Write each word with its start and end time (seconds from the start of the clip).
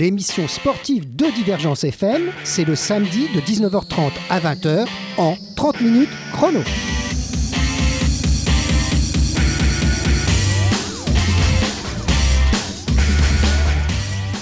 30 0.00 0.12
minutes 0.12 0.26
chrono, 0.30 0.40
l'émission 0.40 0.48
sportive 0.48 1.16
de 1.16 1.26
Divergence 1.34 1.84
FM, 1.84 2.30
c'est 2.44 2.64
le 2.64 2.74
samedi 2.74 3.28
de 3.34 3.40
19h30 3.40 4.10
à 4.30 4.40
20h 4.40 4.86
en 5.18 5.36
30 5.56 5.80
minutes 5.82 6.10
chrono. 6.32 6.60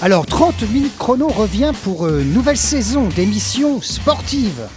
Alors 0.01 0.25
30 0.25 0.61
minutes 0.71 0.97
chrono 0.97 1.27
revient 1.27 1.73
pour 1.83 2.07
une 2.07 2.33
nouvelle 2.33 2.57
saison 2.57 3.09
d'émissions 3.09 3.81
sportives. 3.81 4.67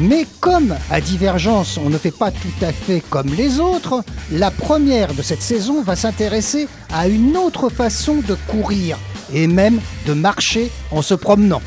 Mais 0.00 0.26
comme 0.40 0.74
à 0.90 1.00
Divergence, 1.00 1.78
on 1.78 1.88
ne 1.88 1.98
fait 1.98 2.10
pas 2.10 2.32
tout 2.32 2.64
à 2.64 2.72
fait 2.72 3.00
comme 3.08 3.32
les 3.34 3.60
autres, 3.60 4.02
la 4.32 4.50
première 4.50 5.14
de 5.14 5.22
cette 5.22 5.42
saison 5.42 5.82
va 5.82 5.94
s'intéresser 5.94 6.66
à 6.92 7.06
une 7.06 7.36
autre 7.36 7.68
façon 7.68 8.16
de 8.16 8.34
courir 8.48 8.98
et 9.34 9.46
même 9.46 9.80
de 10.06 10.12
marcher 10.14 10.70
en 10.90 11.02
se 11.02 11.14
promenant. 11.14 11.60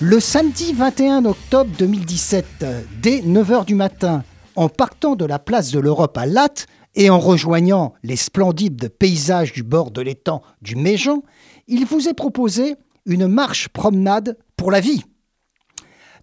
Le 0.00 0.18
samedi 0.18 0.72
21 0.72 1.24
octobre 1.24 1.70
2017, 1.78 2.66
dès 3.00 3.20
9h 3.20 3.64
du 3.64 3.74
matin, 3.74 4.24
en 4.56 4.68
partant 4.68 5.14
de 5.14 5.24
la 5.24 5.38
place 5.38 5.70
de 5.70 5.78
l'Europe 5.78 6.18
à 6.18 6.26
Latte 6.26 6.66
et 6.96 7.08
en 7.08 7.20
rejoignant 7.20 7.94
les 8.02 8.16
splendides 8.16 8.88
paysages 8.88 9.52
du 9.52 9.62
bord 9.62 9.90
de 9.90 10.00
l'étang 10.00 10.42
du 10.60 10.74
Méjean, 10.74 11.22
il 11.68 11.86
vous 11.86 12.08
est 12.08 12.14
proposé 12.14 12.74
une 13.06 13.28
marche 13.28 13.68
promenade 13.68 14.36
pour 14.56 14.70
la 14.70 14.80
vie. 14.80 15.04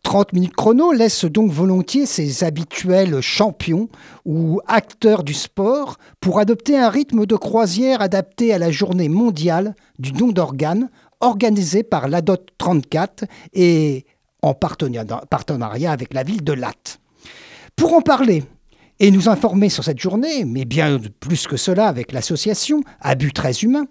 30 0.03 0.33
minutes 0.33 0.55
chrono 0.55 0.91
laisse 0.91 1.25
donc 1.25 1.51
volontiers 1.51 2.05
ses 2.05 2.43
habituels 2.43 3.21
champions 3.21 3.89
ou 4.25 4.61
acteurs 4.67 5.23
du 5.23 5.33
sport 5.33 5.97
pour 6.21 6.39
adopter 6.39 6.77
un 6.77 6.89
rythme 6.89 7.25
de 7.25 7.35
croisière 7.35 8.01
adapté 8.01 8.53
à 8.53 8.57
la 8.57 8.71
journée 8.71 9.09
mondiale 9.09 9.75
du 9.99 10.11
don 10.11 10.29
d'organes 10.29 10.89
organisée 11.19 11.83
par 11.83 12.07
l'ADOT 12.07 12.37
34 12.57 13.25
et 13.53 14.05
en 14.41 14.53
partenariat 14.53 15.91
avec 15.91 16.13
la 16.13 16.23
ville 16.23 16.43
de 16.43 16.53
Latte. 16.53 16.99
Pour 17.75 17.93
en 17.93 18.01
parler 18.01 18.43
et 18.99 19.11
nous 19.11 19.29
informer 19.29 19.69
sur 19.69 19.83
cette 19.83 19.99
journée, 19.99 20.45
mais 20.45 20.65
bien 20.65 20.99
plus 21.19 21.47
que 21.47 21.57
cela 21.57 21.87
avec 21.87 22.11
l'association 22.11 22.81
Abus 23.01 23.33
très 23.33 23.53
humain, 23.53 23.85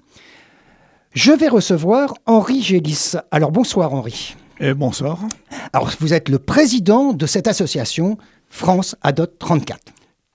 je 1.13 1.33
vais 1.33 1.49
recevoir 1.49 2.15
Henri 2.27 2.63
Gélis. 2.63 3.13
Alors 3.31 3.53
bonsoir 3.53 3.95
Henri. 3.95 4.37
Et 4.59 4.73
bonsoir. 4.73 5.19
Alors 5.75 5.91
vous 6.01 6.15
êtes 6.15 6.31
le 6.31 6.39
président 6.39 7.13
de 7.13 7.27
cette 7.27 7.47
association 7.47 8.17
France 8.49 8.97
Adot 9.03 9.27
34. 9.27 9.79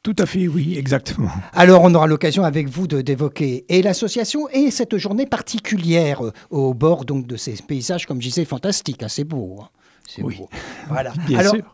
Tout 0.03 0.15
à 0.19 0.25
fait, 0.25 0.47
oui, 0.47 0.77
exactement. 0.77 1.29
Alors, 1.53 1.83
on 1.83 1.93
aura 1.93 2.07
l'occasion 2.07 2.43
avec 2.43 2.67
vous 2.67 2.87
d'évoquer 2.87 3.65
et 3.69 3.83
l'association 3.83 4.49
et 4.49 4.71
cette 4.71 4.97
journée 4.97 5.27
particulière 5.27 6.25
euh, 6.25 6.33
au 6.49 6.73
bord 6.73 7.05
donc 7.05 7.27
de 7.27 7.37
ces 7.37 7.53
paysages, 7.53 8.07
comme 8.07 8.19
je 8.19 8.27
disais, 8.27 8.45
fantastiques. 8.45 9.03
Hein, 9.03 9.09
c'est 9.09 9.23
beau. 9.23 9.59
Hein. 9.61 9.69
C'est 10.07 10.23
oui. 10.23 10.37
beau. 10.39 10.49
Voilà. 10.89 11.13
Bien 11.27 11.37
alors, 11.37 11.53
sûr. 11.53 11.73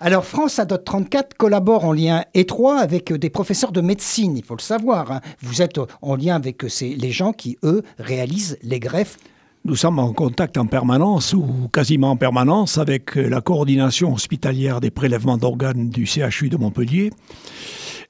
Alors, 0.00 0.24
France 0.24 0.58
Adot 0.58 0.78
34 0.78 1.36
collabore 1.36 1.84
en 1.84 1.92
lien 1.92 2.24
étroit 2.34 2.80
avec 2.80 3.12
euh, 3.12 3.18
des 3.18 3.30
professeurs 3.30 3.70
de 3.70 3.80
médecine, 3.80 4.36
il 4.36 4.44
faut 4.44 4.56
le 4.56 4.62
savoir. 4.62 5.12
Hein. 5.12 5.20
Vous 5.40 5.62
êtes 5.62 5.78
en 6.02 6.16
lien 6.16 6.34
avec 6.34 6.64
euh, 6.64 6.68
ces, 6.68 6.88
les 6.96 7.12
gens 7.12 7.32
qui, 7.32 7.58
eux, 7.62 7.84
réalisent 8.00 8.58
les 8.62 8.80
greffes 8.80 9.18
nous 9.64 9.76
sommes 9.76 9.98
en 9.98 10.12
contact 10.12 10.56
en 10.56 10.66
permanence 10.66 11.32
ou 11.34 11.68
quasiment 11.72 12.10
en 12.12 12.16
permanence 12.16 12.78
avec 12.78 13.14
la 13.16 13.40
coordination 13.40 14.14
hospitalière 14.14 14.80
des 14.80 14.90
prélèvements 14.90 15.36
d'organes 15.36 15.90
du 15.90 16.06
CHU 16.06 16.48
de 16.48 16.56
Montpellier, 16.56 17.10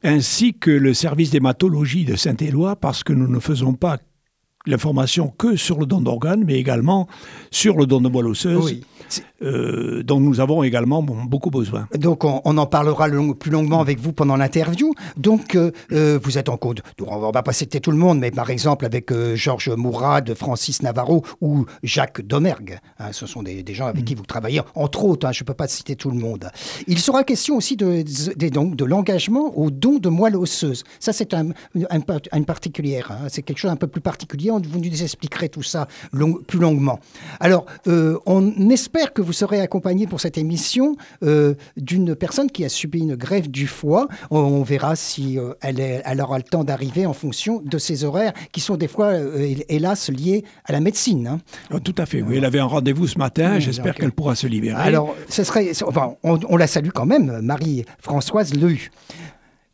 ainsi 0.03 0.55
que 0.55 0.71
le 0.71 0.95
service 0.95 1.31
d'hématologie 1.31 2.05
de 2.05 2.17
Saint-Éloi, 2.17 2.77
parce 2.77 3.03
que 3.03 3.13
nous 3.13 3.29
ne 3.29 3.41
faisons 3.41 3.75
pas 3.75 3.99
l'information 4.69 5.33
que 5.37 5.57
sur 5.57 5.79
le 5.79 5.87
don 5.87 6.01
d'organes, 6.01 6.45
mais 6.47 6.55
également 6.55 7.09
sur 7.51 7.77
le 7.77 7.87
don 7.87 8.01
de 8.01 8.09
moelle 8.09 8.27
osseuse. 8.27 8.81
Euh, 9.41 10.03
dont 10.03 10.19
nous 10.19 10.41
avons 10.41 10.65
également 10.65 11.01
beaucoup 11.03 11.51
besoin. 11.51 11.87
Donc 11.97 12.25
on, 12.25 12.41
en 12.45 12.67
parlera 12.67 13.09
plus 13.39 13.51
longuement 13.53 13.81
avec 13.81 14.01
vous 14.01 14.13
pendant 14.13 14.37
l'interview. 14.37 14.93
Donc 15.17 15.55
euh, 15.55 15.71
euh, 15.93 16.19
vous 16.21 16.39
êtes 16.39 16.49
en 16.49 16.57
code. 16.57 16.81
On 17.07 17.29
ne 17.29 17.33
va 17.33 17.43
pas 17.45 17.53
citer 17.53 17.81
tout 17.81 17.93
le 17.93 17.97
monde, 17.97 18.19
mais 18.19 18.33
par 18.33 18.51
exemple 18.51 18.85
avec 18.85 19.13
Georges 19.35 19.71
Mourad, 19.71 20.35
Francis 20.35 20.83
Navarro 20.83 21.25
ou 21.41 21.67
Jacques 21.85 22.21
Domergue. 22.21 22.81
Hein, 22.99 23.13
ce 23.13 23.27
sont 23.27 23.45
des, 23.45 23.65
gens 23.73 23.87
avec 23.87 24.05
qui 24.05 24.17
vous 24.17 24.27
travaillez, 24.27 24.61
entre 24.75 25.05
autres. 25.05 25.27
Hein, 25.27 25.33
je 25.33 25.45
ne 25.45 25.47
peux 25.47 25.55
pas 25.55 25.69
citer 25.69 25.95
tout 25.95 26.11
le 26.11 26.19
monde. 26.19 26.51
Il 26.89 26.99
sera 26.99 27.23
question 27.23 27.57
aussi 27.57 27.77
de, 27.77 28.03
de, 28.03 28.75
de 28.75 28.85
l'engagement 28.85 29.57
au 29.57 29.71
don 29.71 29.99
de 30.01 30.09
moelle 30.09 30.37
osseuse. 30.37 30.83
Ça 30.99 31.13
c'est 31.13 31.33
un, 31.33 31.51
une 31.75 32.45
particulière. 32.45 33.13
Hein. 33.13 33.29
C'est 33.29 33.43
quelque 33.43 33.59
chose 33.59 33.71
un 33.71 33.77
peu 33.77 33.87
plus 33.87 34.01
particulier. 34.01 34.51
Vous 34.67 34.81
nous 34.81 35.03
expliquerez 35.03 35.49
tout 35.49 35.63
ça 35.63 35.89
plus 36.47 36.59
longuement. 36.59 36.99
Alors 37.41 37.67
on 38.27 38.71
espère 38.71 39.13
que 39.13 39.23
vous 39.23 39.33
serez 39.33 39.61
accompagné 39.61 40.07
pour 40.07 40.21
cette 40.21 40.39
émission 40.39 40.97
euh, 41.23 41.55
d'une 41.77 42.15
personne 42.15 42.51
qui 42.51 42.65
a 42.65 42.69
subi 42.69 43.01
une 43.01 43.17
grève 43.17 43.51
du 43.51 43.67
foie. 43.67 44.09
On, 44.31 44.63
verra 44.63 44.97
si 44.97 45.39
euh, 45.39 45.55
elle, 45.61 45.81
est, 45.81 46.03
elle, 46.05 46.21
aura 46.21 46.39
le 46.39 46.45
temps 46.45 46.65
d'arriver 46.65 47.07
en 47.07 47.13
fonction 47.13 47.61
de 47.65 47.79
ses 47.79 48.05
horaires 48.05 48.33
qui 48.53 48.61
sont 48.61 48.77
des 48.77 48.89
fois, 48.89 49.07
euh, 49.07 49.55
hélas, 49.69 50.11
liés 50.11 50.45
à 50.65 50.73
la 50.73 50.81
médecine. 50.81 51.27
Hein. 51.27 51.41
Oh, 51.73 51.81
tout 51.81 51.95
à 51.99 52.07
fait, 52.07 52.23
oui. 52.23 52.37
Elle 52.37 52.45
avait 52.45 52.59
un 52.59 52.67
rendez-vous 52.67 53.07
ce 53.07 53.19
matin. 53.19 53.59
J'espère 53.59 53.95
qu'elle 53.95 54.13
pourra 54.13 54.35
se 54.35 54.47
libérer. 54.47 54.81
Alors, 54.81 55.15
ce 55.29 55.45
serait, 55.45 55.71
enfin, 55.87 56.15
on, 56.23 56.57
la 56.57 56.67
salue 56.67 56.91
quand 56.95 57.07
même, 57.07 57.41
Marie-Françoise 57.43 58.55
Lehu. 58.55 58.91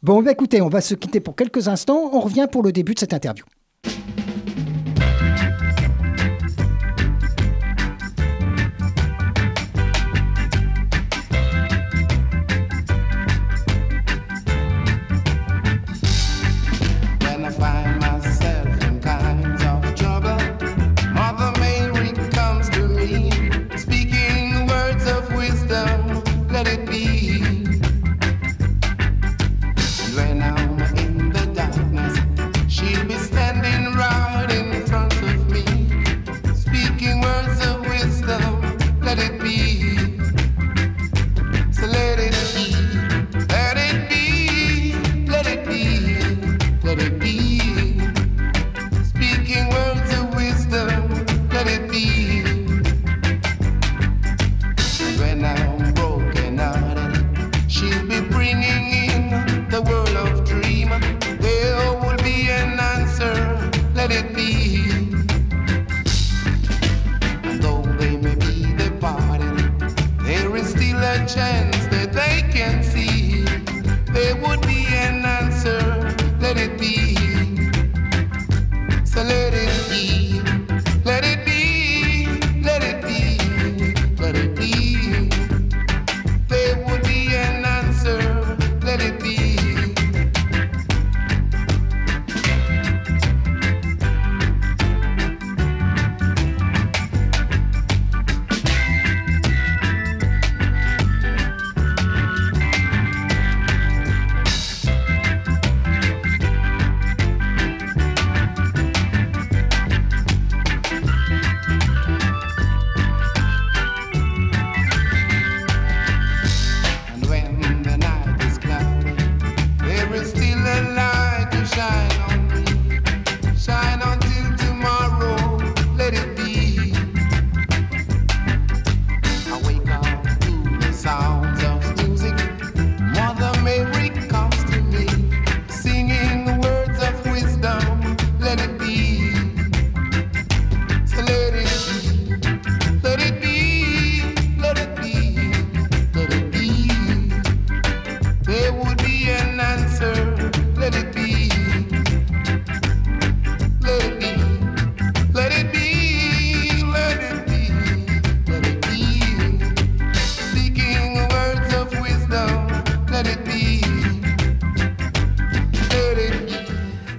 Bon, 0.02 0.22
bah, 0.22 0.32
écoutez, 0.32 0.60
on 0.60 0.68
va 0.68 0.80
se 0.80 0.94
quitter 0.94 1.20
pour 1.20 1.34
quelques 1.34 1.68
instants. 1.68 2.10
On 2.12 2.20
revient 2.20 2.46
pour 2.50 2.62
le 2.62 2.72
début 2.72 2.94
de 2.94 2.98
cette 2.98 3.14
interview. 3.14 3.44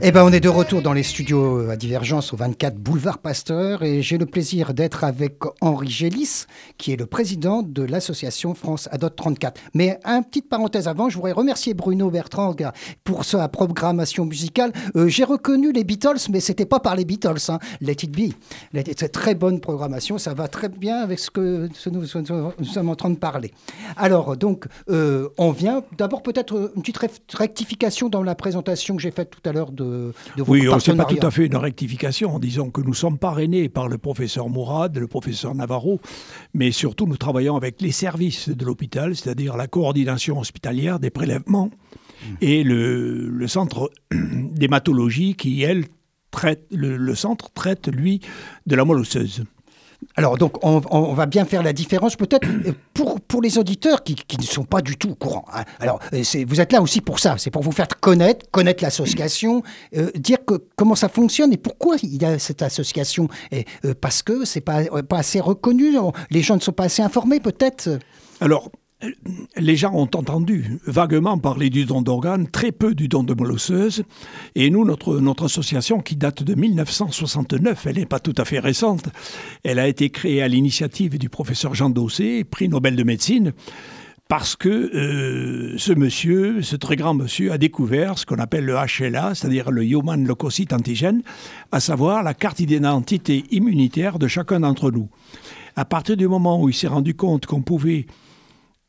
Eh 0.07 0.11
ben, 0.11 0.23
on 0.23 0.31
est 0.31 0.39
de 0.39 0.49
retour 0.49 0.83
dans 0.83 0.93
les 0.93 1.01
studios 1.01 1.67
à 1.67 1.75
Divergence 1.75 2.31
au 2.31 2.37
24 2.37 2.75
boulevard 2.75 3.17
Pasteur 3.17 3.81
et 3.81 4.03
j'ai 4.03 4.19
le 4.19 4.27
plaisir 4.27 4.75
d'être 4.75 5.03
avec 5.03 5.39
Henri 5.61 5.89
Gélis, 5.89 6.45
qui 6.77 6.93
est 6.93 6.95
le 6.95 7.07
président 7.07 7.63
de 7.63 7.81
l'association 7.81 8.53
France 8.53 8.87
Adot 8.91 9.09
34. 9.09 9.59
Mais 9.73 9.99
un 10.03 10.21
petite 10.21 10.47
parenthèse 10.47 10.87
avant, 10.87 11.09
je 11.09 11.15
voudrais 11.15 11.31
remercier 11.31 11.73
Bruno 11.73 12.11
Bertrand 12.11 12.55
pour 13.03 13.25
sa 13.25 13.47
programmation 13.47 14.25
musicale. 14.25 14.73
Euh, 14.95 15.07
j'ai 15.07 15.23
reconnu 15.23 15.71
les 15.71 15.83
Beatles, 15.83 16.29
mais 16.29 16.39
c'était 16.39 16.67
pas 16.67 16.79
par 16.79 16.95
les 16.95 17.03
Beatles. 17.03 17.41
Hein. 17.49 17.57
Let 17.81 18.03
It 18.03 18.11
Be. 18.11 18.31
C'est 18.95 19.11
très 19.11 19.33
bonne 19.33 19.59
programmation, 19.59 20.19
ça 20.19 20.35
va 20.35 20.47
très 20.47 20.69
bien 20.69 20.97
avec 20.97 21.17
ce 21.17 21.31
que 21.31 21.67
nous, 21.89 22.05
sommes 22.05 22.89
en 22.89 22.95
train 22.95 23.09
de 23.09 23.17
parler. 23.17 23.51
Alors, 23.97 24.37
donc, 24.37 24.65
euh, 24.87 25.29
on 25.39 25.49
vient 25.49 25.81
d'abord 25.97 26.21
peut-être 26.21 26.73
une 26.75 26.83
petite 26.83 26.99
rectification 27.33 28.07
dans 28.07 28.21
la 28.21 28.35
présentation 28.35 28.95
que 28.95 29.01
j'ai 29.01 29.09
faite 29.09 29.31
tout 29.31 29.49
à 29.49 29.51
l'heure 29.51 29.71
de 29.71 29.94
oui, 30.47 30.68
ce 30.80 30.92
n'est 30.92 30.97
pas 30.97 31.06
tout 31.06 31.25
à 31.25 31.31
fait 31.31 31.45
une 31.45 31.56
rectification. 31.56 32.39
Disons 32.39 32.69
que 32.69 32.81
nous 32.81 32.94
sommes 32.94 33.18
parrainés 33.18 33.69
par 33.69 33.88
le 33.88 33.97
professeur 33.97 34.50
Mourad, 34.50 34.97
le 34.97 35.07
professeur 35.07 35.56
Navarro, 35.56 36.00
mais 36.53 36.71
surtout 36.71 37.07
nous 37.07 37.18
travaillons 37.18 37.56
avec 37.56 37.81
les 37.81 37.92
services 37.92 38.50
de 38.50 38.65
l'hôpital, 38.65 39.15
c'est-à-dire 39.15 39.57
la 39.57 39.68
coordination 39.68 40.39
hospitalière 40.39 41.00
des 41.00 41.09
prélèvements 41.09 41.69
mmh. 41.69 42.33
et 42.42 42.63
le, 42.63 43.47
centre 43.47 43.92
d'hématologie 44.12 45.36
qui, 45.36 45.63
elle, 45.63 45.86
traite, 46.31 46.65
le, 46.71 47.15
centre 47.15 47.51
traite, 47.53 47.88
lui, 47.88 48.21
de 48.65 48.75
la 48.75 48.86
moelle 48.86 49.00
osseuse. 49.00 49.44
Alors, 50.15 50.37
donc, 50.37 50.63
on, 50.63 51.13
va 51.13 51.25
bien 51.25 51.45
faire 51.45 51.63
la 51.63 51.73
différence, 51.73 52.15
peut-être 52.15 52.47
pour, 52.93 53.19
pour 53.21 53.41
les 53.41 53.57
auditeurs 53.57 54.03
qui, 54.03 54.15
ne 54.37 54.43
sont 54.43 54.63
pas 54.63 54.81
du 54.81 54.97
tout 54.97 55.11
au 55.11 55.15
courant. 55.15 55.45
Hein. 55.53 55.63
Alors, 55.79 55.99
euh, 56.13 56.23
vous 56.47 56.61
êtes 56.61 56.71
là 56.71 56.81
aussi 56.81 57.01
pour 57.01 57.19
ça, 57.19 57.35
c'est 57.37 57.51
pour 57.51 57.63
vous 57.63 57.71
faire 57.71 57.87
connaître, 57.99 58.45
connaître 58.51 58.83
l'association, 58.83 59.63
euh, 59.95 60.11
dire 60.15 60.37
que, 60.45 60.55
comment 60.75 60.95
ça 60.95 61.09
fonctionne 61.09 61.51
et 61.53 61.57
pourquoi 61.57 61.97
il 62.01 62.21
y 62.21 62.25
a 62.25 62.39
cette 62.39 62.61
association. 62.61 63.27
Et, 63.51 63.65
euh, 63.85 63.93
parce 63.99 64.23
que 64.23 64.45
c'est 64.45 64.61
pas, 64.61 64.83
pas 65.03 65.17
assez 65.17 65.39
reconnu, 65.39 65.97
les 66.29 66.41
gens 66.41 66.55
ne 66.55 66.61
sont 66.61 66.71
pas 66.71 66.85
assez 66.85 67.01
informés, 67.01 67.39
peut-être? 67.39 67.99
Alors, 68.39 68.71
les 69.57 69.75
gens 69.75 69.93
ont 69.93 70.09
entendu 70.13 70.79
vaguement 70.85 71.37
parler 71.37 71.69
du 71.69 71.85
don 71.85 72.01
d'organes, 72.01 72.47
très 72.47 72.71
peu 72.71 72.95
du 72.95 73.07
don 73.07 73.23
de 73.23 73.33
molosseuse. 73.33 74.03
Et 74.55 74.69
nous, 74.69 74.85
notre, 74.85 75.19
notre 75.19 75.45
association, 75.45 75.99
qui 75.99 76.15
date 76.15 76.43
de 76.43 76.55
1969, 76.55 77.85
elle 77.87 77.97
n'est 77.97 78.05
pas 78.05 78.19
tout 78.19 78.35
à 78.37 78.45
fait 78.45 78.59
récente, 78.59 79.05
elle 79.63 79.79
a 79.79 79.87
été 79.87 80.09
créée 80.09 80.41
à 80.41 80.47
l'initiative 80.47 81.17
du 81.17 81.29
professeur 81.29 81.73
Jean 81.75 81.89
Dossé, 81.89 82.43
prix 82.43 82.69
Nobel 82.69 82.95
de 82.95 83.03
médecine, 83.03 83.53
parce 84.27 84.55
que 84.55 84.69
euh, 84.69 85.77
ce 85.77 85.93
monsieur, 85.93 86.61
ce 86.63 86.75
très 86.75 86.95
grand 86.95 87.13
monsieur, 87.13 87.51
a 87.51 87.57
découvert 87.57 88.17
ce 88.17 88.25
qu'on 88.25 88.39
appelle 88.39 88.65
le 88.65 88.73
HLA, 88.73 89.35
c'est-à-dire 89.35 89.69
le 89.69 89.83
Human 89.83 90.25
Leukocyte 90.25 90.73
Antigène, 90.73 91.21
à 91.71 91.79
savoir 91.79 92.23
la 92.23 92.33
carte 92.33 92.61
d'identité 92.61 93.43
immunitaire 93.51 94.17
de 94.17 94.27
chacun 94.27 94.61
d'entre 94.61 94.89
nous. 94.89 95.09
À 95.75 95.85
partir 95.85 96.17
du 96.17 96.27
moment 96.27 96.61
où 96.61 96.69
il 96.69 96.73
s'est 96.73 96.87
rendu 96.87 97.13
compte 97.13 97.45
qu'on 97.45 97.61
pouvait 97.61 98.07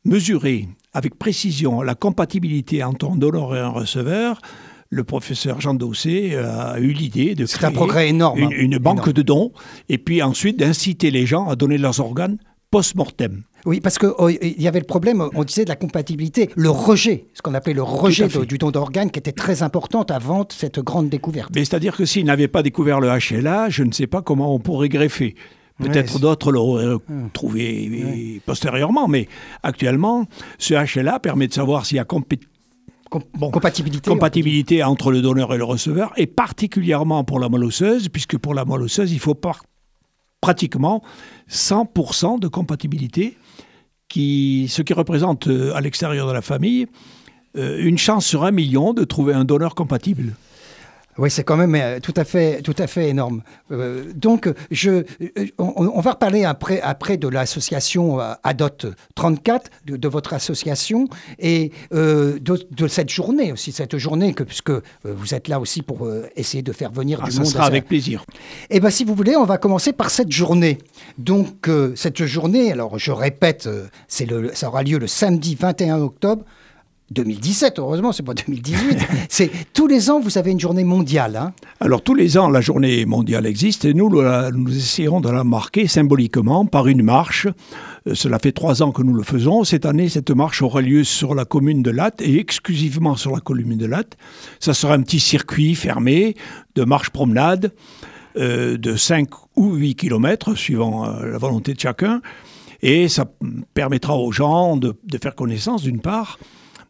mesurer 0.07 0.67
avec 0.93 1.17
précision 1.19 1.81
la 1.81 1.95
compatibilité 1.95 2.83
entre 2.83 3.11
un 3.11 3.15
donneur 3.15 3.55
et 3.55 3.59
un 3.59 3.69
receveur, 3.69 4.41
le 4.89 5.03
professeur 5.03 5.59
Jean 5.61 5.73
Dossé 5.73 6.35
a 6.35 6.79
eu 6.79 6.93
l'idée 6.93 7.35
de 7.35 7.45
créer 7.45 7.67
un 7.67 7.73
progrès 7.73 8.09
énorme, 8.09 8.39
une, 8.39 8.51
une 8.53 8.77
banque 8.77 9.09
de 9.09 9.21
dons 9.21 9.51
et 9.89 9.97
puis 9.97 10.23
ensuite 10.23 10.57
d'inciter 10.57 11.11
les 11.11 11.25
gens 11.25 11.49
à 11.49 11.55
donner 11.55 11.77
leurs 11.77 11.99
organes 11.99 12.37
post-mortem. 12.71 13.43
Oui, 13.65 13.81
parce 13.81 13.97
qu'il 13.97 14.11
oh, 14.17 14.29
il 14.29 14.61
y 14.61 14.67
avait 14.67 14.79
le 14.79 14.85
problème, 14.85 15.23
on 15.33 15.43
disait 15.43 15.63
de 15.63 15.69
la 15.69 15.75
compatibilité, 15.75 16.49
le 16.55 16.69
rejet, 16.69 17.25
ce 17.33 17.41
qu'on 17.41 17.53
appelait 17.53 17.73
le 17.73 17.83
rejet 17.83 18.27
du 18.47 18.57
don 18.57 18.71
d'organes, 18.71 19.11
qui 19.11 19.19
était 19.19 19.31
très 19.31 19.63
important 19.63 20.03
avant 20.03 20.47
cette 20.49 20.79
grande 20.79 21.09
découverte. 21.09 21.49
Mais 21.55 21.65
c'est-à-dire 21.65 21.95
que 21.95 22.05
s'il 22.05 22.25
n'avait 22.25 22.47
pas 22.47 22.63
découvert 22.63 22.99
le 22.99 23.09
HLA, 23.09 23.69
je 23.69 23.83
ne 23.83 23.91
sais 23.91 24.07
pas 24.07 24.21
comment 24.21 24.53
on 24.53 24.59
pourrait 24.59 24.89
greffer. 24.89 25.35
Peut-être 25.79 26.19
d'autres 26.19 26.51
l'auraient 26.51 26.97
hum. 27.09 27.29
trouvé 27.33 28.41
postérieurement, 28.45 29.07
mais 29.07 29.27
actuellement, 29.61 30.25
ce 30.57 30.73
HLA 30.73 31.19
permet 31.19 31.47
de 31.47 31.53
savoir 31.53 31.85
s'il 31.85 31.97
y 31.97 31.99
a 31.99 32.03
compatibilité, 32.03 34.09
compatibilité 34.09 34.83
entre 34.83 35.11
le 35.11 35.21
donneur 35.21 35.53
et 35.53 35.57
le 35.57 35.63
receveur, 35.63 36.13
et 36.17 36.25
particulièrement 36.25 37.23
pour 37.23 37.39
la 37.39 37.47
molosseuse, 37.47 38.09
puisque 38.09 38.37
pour 38.37 38.53
la 38.53 38.65
molosseuse, 38.65 39.11
il 39.11 39.19
faut 39.19 39.39
pratiquement 40.41 41.03
100% 41.49 42.39
de 42.39 42.47
compatibilité, 42.47 43.37
qui, 44.07 44.67
ce 44.69 44.81
qui 44.81 44.93
représente 44.93 45.47
euh, 45.47 45.75
à 45.75 45.81
l'extérieur 45.81 46.27
de 46.27 46.31
la 46.31 46.41
famille 46.41 46.87
euh, 47.57 47.83
une 47.83 47.97
chance 47.97 48.25
sur 48.25 48.43
un 48.43 48.51
million 48.51 48.93
de 48.93 49.03
trouver 49.03 49.33
un 49.33 49.43
donneur 49.43 49.75
compatible. 49.75 50.35
Oui, 51.17 51.31
c'est 51.31 51.43
quand 51.43 51.57
même 51.57 51.73
euh, 51.75 51.99
tout 51.99 52.13
à 52.15 52.23
fait, 52.23 52.61
tout 52.61 52.75
à 52.77 52.85
fait 52.85 53.09
énorme. 53.09 53.41
Euh, 53.71 54.03
donc, 54.13 54.51
je, 54.69 54.91
euh, 54.91 55.03
on, 55.57 55.99
va 55.99 56.11
reparler 56.11 56.43
après, 56.43 56.79
après 56.81 57.17
de 57.17 57.27
l'association 57.27 58.19
ADOT 58.43 58.91
34, 59.15 59.71
de, 59.85 60.07
votre 60.07 60.33
association, 60.33 61.07
et 61.39 61.71
de, 61.91 62.87
cette 62.87 63.09
journée 63.09 63.51
aussi, 63.51 63.71
cette 63.71 63.97
journée, 63.97 64.33
que, 64.33 64.43
puisque 64.43 64.71
vous 65.03 65.33
êtes 65.33 65.47
là 65.47 65.59
aussi 65.59 65.81
pour 65.81 66.07
essayer 66.35 66.63
de 66.63 66.71
faire 66.71 66.91
venir 66.91 67.19
ah, 67.21 67.25
du 67.25 67.31
ça 67.31 67.37
monde. 67.39 67.47
Ça 67.47 67.53
sera 67.53 67.65
avec 67.65 67.87
plaisir. 67.87 68.23
Eh 68.69 68.79
bien, 68.79 68.89
si 68.89 69.03
vous 69.03 69.15
voulez, 69.15 69.35
on 69.35 69.45
va 69.45 69.57
commencer 69.57 69.93
par 69.93 70.09
cette 70.09 70.31
journée. 70.31 70.77
Donc, 71.17 71.69
cette 71.95 72.23
journée, 72.25 72.71
alors 72.71 72.99
je 72.99 73.11
répète, 73.11 73.67
c'est 74.07 74.25
le, 74.25 74.51
ça 74.53 74.67
aura 74.67 74.83
lieu 74.83 74.99
le 74.99 75.07
samedi 75.07 75.55
21 75.55 75.99
octobre 75.99 76.43
2017, 77.11 77.79
heureusement, 77.79 78.11
c'est 78.11 78.23
pas 78.23 78.33
2018. 78.33 78.97
c'est 79.29 79.49
tous 79.73 79.87
les 79.87 80.09
ans, 80.09 80.19
vous 80.19 80.37
avez 80.37 80.51
une 80.51 80.59
journée 80.59 80.83
mondiale. 80.83 81.37
Hein 81.37 81.53
Alors 81.79 82.01
tous 82.01 82.13
les 82.13 82.37
ans, 82.37 82.49
la 82.49 82.59
journée 82.59 83.05
mondiale 83.05 83.45
existe 83.45 83.85
et 83.85 83.93
nous, 83.93 84.09
nous 84.09 84.77
essayons 84.77 85.21
de 85.21 85.29
la 85.29 85.45
marquer 85.45 85.87
symboliquement 85.87 86.65
par 86.65 86.87
une 86.87 87.03
marche. 87.03 87.47
Euh, 88.07 88.13
cela 88.13 88.39
fait 88.39 88.51
trois 88.51 88.83
ans 88.83 88.91
que 88.91 89.01
nous 89.03 89.13
le 89.13 89.23
faisons. 89.23 89.63
Cette 89.63 89.85
année, 89.85 90.09
cette 90.09 90.31
marche 90.31 90.61
aura 90.61 90.81
lieu 90.81 91.05
sur 91.05 91.33
la 91.33 91.45
commune 91.45 91.81
de 91.81 91.91
Latte 91.91 92.21
et 92.21 92.39
exclusivement 92.39 93.15
sur 93.15 93.31
la 93.31 93.39
commune 93.39 93.77
de 93.77 93.85
Latte. 93.85 94.17
Ça 94.59 94.73
sera 94.73 94.93
un 94.93 95.01
petit 95.01 95.21
circuit 95.21 95.75
fermé 95.75 96.35
de 96.75 96.83
marche-promenade 96.83 97.71
euh, 98.35 98.77
de 98.77 98.97
5 98.97 99.29
ou 99.55 99.75
8 99.75 99.95
kilomètres, 99.95 100.55
suivant 100.55 101.05
euh, 101.05 101.31
la 101.31 101.37
volonté 101.37 101.73
de 101.73 101.79
chacun. 101.79 102.21
Et 102.81 103.07
ça 103.07 103.25
permettra 103.73 104.17
aux 104.17 104.31
gens 104.31 104.75
de 104.77 104.93
faire 105.19 105.33
connaissance, 105.33 105.81
d'une 105.81 105.99
part, 105.99 106.37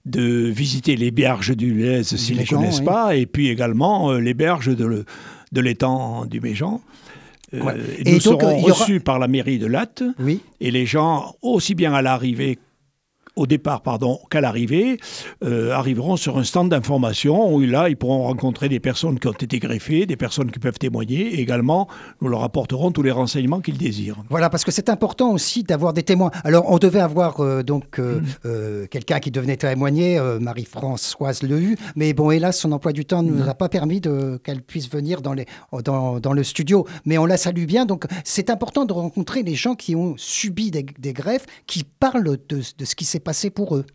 de 0.08 0.50
visiter 0.50 0.96
les 0.96 1.12
berges 1.12 1.56
du 1.56 1.74
Lez 1.74 2.04
s'ils 2.04 2.36
ne 2.36 2.42
les 2.42 2.48
connaissent 2.48 2.82
pas, 2.82 3.16
et 3.16 3.26
puis 3.26 3.50
également 3.50 4.12
euh, 4.12 4.20
les 4.20 4.34
berges 4.34 4.76
de, 4.76 5.06
de 5.52 5.62
l'étang 5.62 6.26
du 6.26 6.42
Méjean. 6.42 6.82
Euh, 7.54 7.78
et 8.06 8.12
nous 8.14 8.20
serons 8.20 8.58
reçus 8.58 9.00
par 9.00 9.20
la 9.20 9.28
mairie 9.28 9.60
de 9.60 9.68
Latte, 9.68 10.04
oui. 10.20 10.42
et 10.60 10.72
les 10.72 10.86
gens, 10.86 11.36
aussi 11.42 11.76
bien 11.76 11.94
à 11.94 12.02
l'arrivée 12.02 12.58
au 13.38 13.48
départ 13.48 13.82
pardon, 13.82 14.20
qu'à 14.30 14.42
l'arrivée, 14.42 15.00
euh, 15.44 15.72
arriveront 15.72 16.18
sur 16.18 16.38
un 16.38 16.44
stand 16.44 16.70
d'information 16.70 17.54
où 17.54 17.62
là, 17.62 17.88
ils 17.90 17.96
pourront 17.96 18.24
rencontrer 18.24 18.68
des 18.68 18.80
personnes 18.80 19.20
qui 19.20 19.28
ont 19.28 19.32
été 19.32 19.60
greffées, 19.60 20.06
des 20.06 20.18
personnes 20.18 20.52
qui 20.52 20.60
peuvent 20.60 20.80
témoigner. 20.80 21.36
Et 21.36 21.40
également, 21.40 21.88
nous 22.22 22.28
leur 22.28 22.44
apporterons 22.44 22.92
tous 22.92 23.04
les 23.04 23.12
renseignements 23.12 23.62
qu'ils 23.62 23.78
désirent. 23.78 24.18
Voilà, 24.30 24.50
parce 24.50 24.64
que 24.64 24.72
c'est 24.72 24.90
important 24.90 25.32
aussi 25.32 25.64
d'avoir 25.64 25.94
des 25.94 26.04
témoins. 26.04 26.32
Alors, 26.44 26.70
on 26.70 26.80
devait 26.80 27.00
avoir 27.00 27.40
euh, 27.40 27.64
donc 27.64 28.00
euh, 28.00 28.22
mm. 28.44 28.88
quelqu'un 28.88 29.20
qui 29.20 29.32
devenait 29.32 29.58
témoigner, 29.58 30.20
Marie-Françoise 30.42 31.44
Lehu, 31.44 31.78
mais 31.96 32.14
bon, 32.14 32.32
hélas, 32.32 32.60
son 32.60 32.72
emploi 32.72 32.92
du 32.92 33.06
temps 33.06 33.22
ne 33.22 33.32
nous 33.32 33.48
a 33.48 33.54
pas 33.54 33.70
permis 33.70 34.02
qu'elle 34.44 34.62
puisse 34.62 34.90
venir 34.90 35.22
dans, 35.22 35.34
les, 35.34 35.46
dans, 35.84 36.20
dans, 36.20 36.34
le 36.34 36.44
studio. 36.44 36.86
Mais 37.06 37.18
on 37.18 37.26
la 37.26 37.38
salue 37.38 37.66
bien, 37.66 37.86
donc 37.86 38.06
c'est 38.24 38.50
important 38.50 38.86
de 38.86 38.94
rencontrer 38.94 39.44
les 39.44 39.56
gens 39.56 39.76
qui 39.76 39.96
ont 39.96 40.16
subi 40.18 40.72
des, 40.72 40.86
des 40.98 41.14
greffes, 41.14 41.46
qui 41.68 41.84
parlent 41.84 42.38
de, 42.48 42.62
de 42.78 42.86
ce 42.86 42.96
qui 42.96 43.06
s'est 43.06 43.20
pour 43.54 43.76
eux. 43.76 43.86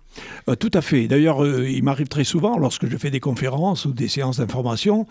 Euh, 0.48 0.54
tout 0.54 0.70
à 0.74 0.80
fait. 0.80 1.08
D'ailleurs, 1.08 1.42
euh, 1.42 1.68
il 1.68 1.82
m'arrive 1.82 2.08
très 2.08 2.24
souvent, 2.24 2.58
lorsque 2.58 2.86
je 2.86 2.96
fais 2.96 3.10
des 3.10 3.20
conférences 3.20 3.84
ou 3.84 3.92
des 3.92 4.08
séances 4.08 4.38
d'information, 4.38 5.06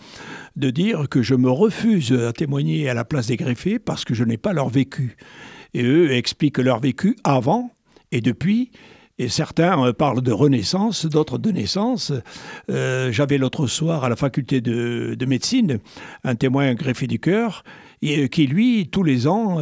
de 0.56 0.70
dire 0.70 1.08
que 1.08 1.22
je 1.22 1.34
me 1.34 1.50
refuse 1.50 2.12
à 2.12 2.32
témoigner 2.32 2.88
à 2.88 2.94
la 2.94 3.04
place 3.04 3.26
des 3.26 3.36
greffés 3.36 3.78
parce 3.78 4.04
que 4.04 4.14
je 4.14 4.24
n'ai 4.24 4.36
pas 4.36 4.52
leur 4.52 4.68
vécu. 4.68 5.16
Et 5.74 5.82
eux 5.82 6.12
expliquent 6.12 6.58
leur 6.58 6.80
vécu 6.80 7.16
avant 7.24 7.70
et 8.12 8.20
depuis. 8.20 8.70
Et 9.18 9.28
certains 9.28 9.86
euh, 9.86 9.92
parlent 9.92 10.22
de 10.22 10.32
renaissance, 10.32 11.06
d'autres 11.06 11.38
de 11.38 11.50
naissance. 11.50 12.12
J'avais 12.68 13.38
l'autre 13.38 13.66
soir 13.66 14.04
à 14.04 14.08
la 14.08 14.16
faculté 14.16 14.60
de, 14.60 15.16
de, 15.18 15.26
médecine 15.26 15.78
un 16.24 16.34
témoin 16.34 16.74
greffé 16.74 17.06
du 17.06 17.18
cœur 17.18 17.64
qui, 18.00 18.46
lui, 18.46 18.88
tous 18.88 19.04
les 19.04 19.28
ans, 19.28 19.58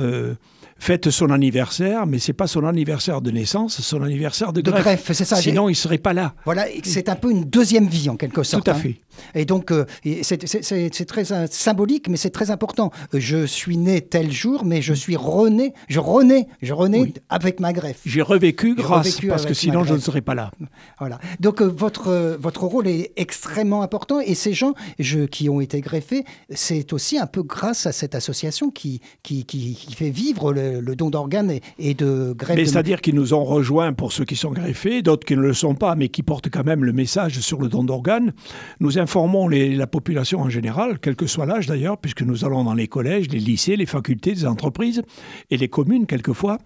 fête 0.80 1.10
son 1.10 1.30
anniversaire, 1.30 2.06
mais 2.06 2.18
c'est 2.18 2.32
pas 2.32 2.46
son 2.46 2.64
anniversaire 2.64 3.20
de 3.20 3.30
naissance, 3.30 3.76
c'est 3.76 3.82
son 3.82 4.02
anniversaire 4.02 4.52
de, 4.52 4.62
de 4.62 4.70
greffe. 4.70 5.12
c'est 5.12 5.26
ça. 5.26 5.36
Sinon, 5.36 5.68
il 5.68 5.76
serait 5.76 5.98
pas 5.98 6.14
là. 6.14 6.34
Voilà, 6.44 6.64
c'est 6.82 7.08
un 7.08 7.16
peu 7.16 7.30
une 7.30 7.44
deuxième 7.44 7.86
vie 7.86 8.08
en 8.08 8.16
quelque 8.16 8.42
sorte. 8.42 8.64
Tout 8.64 8.70
à 8.70 8.74
hein. 8.74 8.78
fait. 8.78 8.96
Et 9.34 9.44
donc, 9.44 9.70
euh, 9.72 9.84
c'est- 10.22 11.04
très 11.06 11.32
euh, 11.32 11.46
symbolique, 11.50 12.08
mais 12.08 12.16
c'est 12.16 12.30
très 12.30 12.50
important. 12.50 12.90
Je 13.12 13.46
suis 13.46 13.76
né 13.76 14.00
tel 14.00 14.30
jour, 14.32 14.64
mais 14.64 14.82
je 14.82 14.94
suis 14.94 15.16
rené, 15.16 15.72
je 15.88 15.98
renais, 16.00 16.46
je 16.62 16.72
renais 16.72 17.00
Oui. 17.00 17.14
avec 17.28 17.60
ma 17.60 17.72
greffe. 17.72 18.00
J'ai 18.04 18.22
revécu 18.22 18.74
grâce, 18.74 19.06
revécu 19.06 19.28
parce 19.28 19.46
que 19.46 19.54
sinon 19.54 19.84
je 19.84 19.94
ne 19.94 19.98
serais 19.98 20.20
pas 20.20 20.34
là. 20.34 20.50
Voilà. 20.98 21.18
Donc 21.40 21.60
euh, 21.62 21.64
votre, 21.66 22.08
euh, 22.08 22.36
votre 22.40 22.64
rôle 22.64 22.86
est 22.88 23.12
extrêmement 23.16 23.82
important 23.82 24.20
et 24.20 24.34
ces 24.34 24.52
gens 24.52 24.74
je, 24.98 25.20
qui 25.20 25.48
ont 25.48 25.60
été 25.60 25.80
greffés, 25.80 26.24
c'est 26.50 26.92
aussi 26.92 27.18
un 27.18 27.26
peu 27.26 27.42
grâce 27.42 27.86
à 27.86 27.92
cette 27.92 28.14
association 28.14 28.70
qui, 28.70 29.00
qui, 29.22 29.44
qui, 29.44 29.74
qui 29.74 29.94
fait 29.94 30.10
vivre 30.10 30.52
le, 30.52 30.80
le 30.80 30.96
don 30.96 31.10
d'organes 31.10 31.50
et, 31.50 31.62
et 31.78 31.94
de 31.94 32.32
greffe. 32.36 32.56
Mais 32.56 32.64
de- 32.64 32.68
c'est-à-dire 32.68 33.00
qu'ils 33.00 33.14
nous 33.14 33.34
ont 33.34 33.44
rejoints 33.44 33.92
pour 33.92 34.12
ceux 34.12 34.24
qui 34.24 34.36
sont 34.36 34.52
greffés, 34.52 35.02
d'autres 35.02 35.26
qui 35.26 35.36
ne 35.36 35.40
le 35.42 35.54
sont 35.54 35.74
pas, 35.74 35.94
mais 35.94 36.08
qui 36.08 36.22
portent 36.22 36.50
quand 36.50 36.64
même 36.64 36.84
le 36.84 36.92
message 36.92 37.40
sur 37.40 37.60
le 37.60 37.68
don 37.68 37.84
d'organes. 37.84 38.32
Nous 38.80 38.98
informons 39.10 39.48
la 39.48 39.88
population 39.88 40.38
en 40.40 40.50
général, 40.50 41.00
quel 41.00 41.16
que 41.16 41.26
soit 41.26 41.44
l'âge 41.44 41.66
d'ailleurs, 41.66 41.98
puisque 41.98 42.22
nous 42.22 42.44
allons 42.44 42.62
dans 42.62 42.74
les 42.74 42.86
collèges, 42.86 43.28
les 43.28 43.40
lycées, 43.40 43.74
les 43.74 43.84
facultés, 43.84 44.30
les 44.30 44.46
entreprises 44.46 45.02
et 45.50 45.56
les 45.56 45.68
communes 45.68 46.06
quelquefois, 46.06 46.58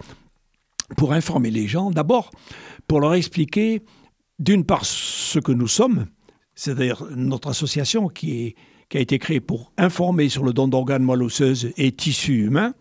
pour 0.98 1.14
informer 1.14 1.50
les 1.50 1.66
gens. 1.66 1.90
D'abord, 1.90 2.30
pour 2.86 3.00
leur 3.00 3.14
expliquer, 3.14 3.80
d'une 4.38 4.66
part, 4.66 4.84
ce 4.84 5.38
que 5.38 5.52
nous 5.52 5.68
sommes, 5.68 6.04
c'est-à-dire 6.54 7.06
notre 7.16 7.48
association 7.48 8.08
qui 8.08 8.54
a 8.94 8.98
été 8.98 9.18
créée 9.18 9.40
pour 9.40 9.72
informer 9.78 10.28
sur 10.28 10.44
le 10.44 10.52
don 10.52 10.68
d'organes 10.68 11.02
moelle 11.02 11.22
osseuse 11.22 11.72
et 11.78 11.92
tissus 11.92 12.44
humains, 12.44 12.74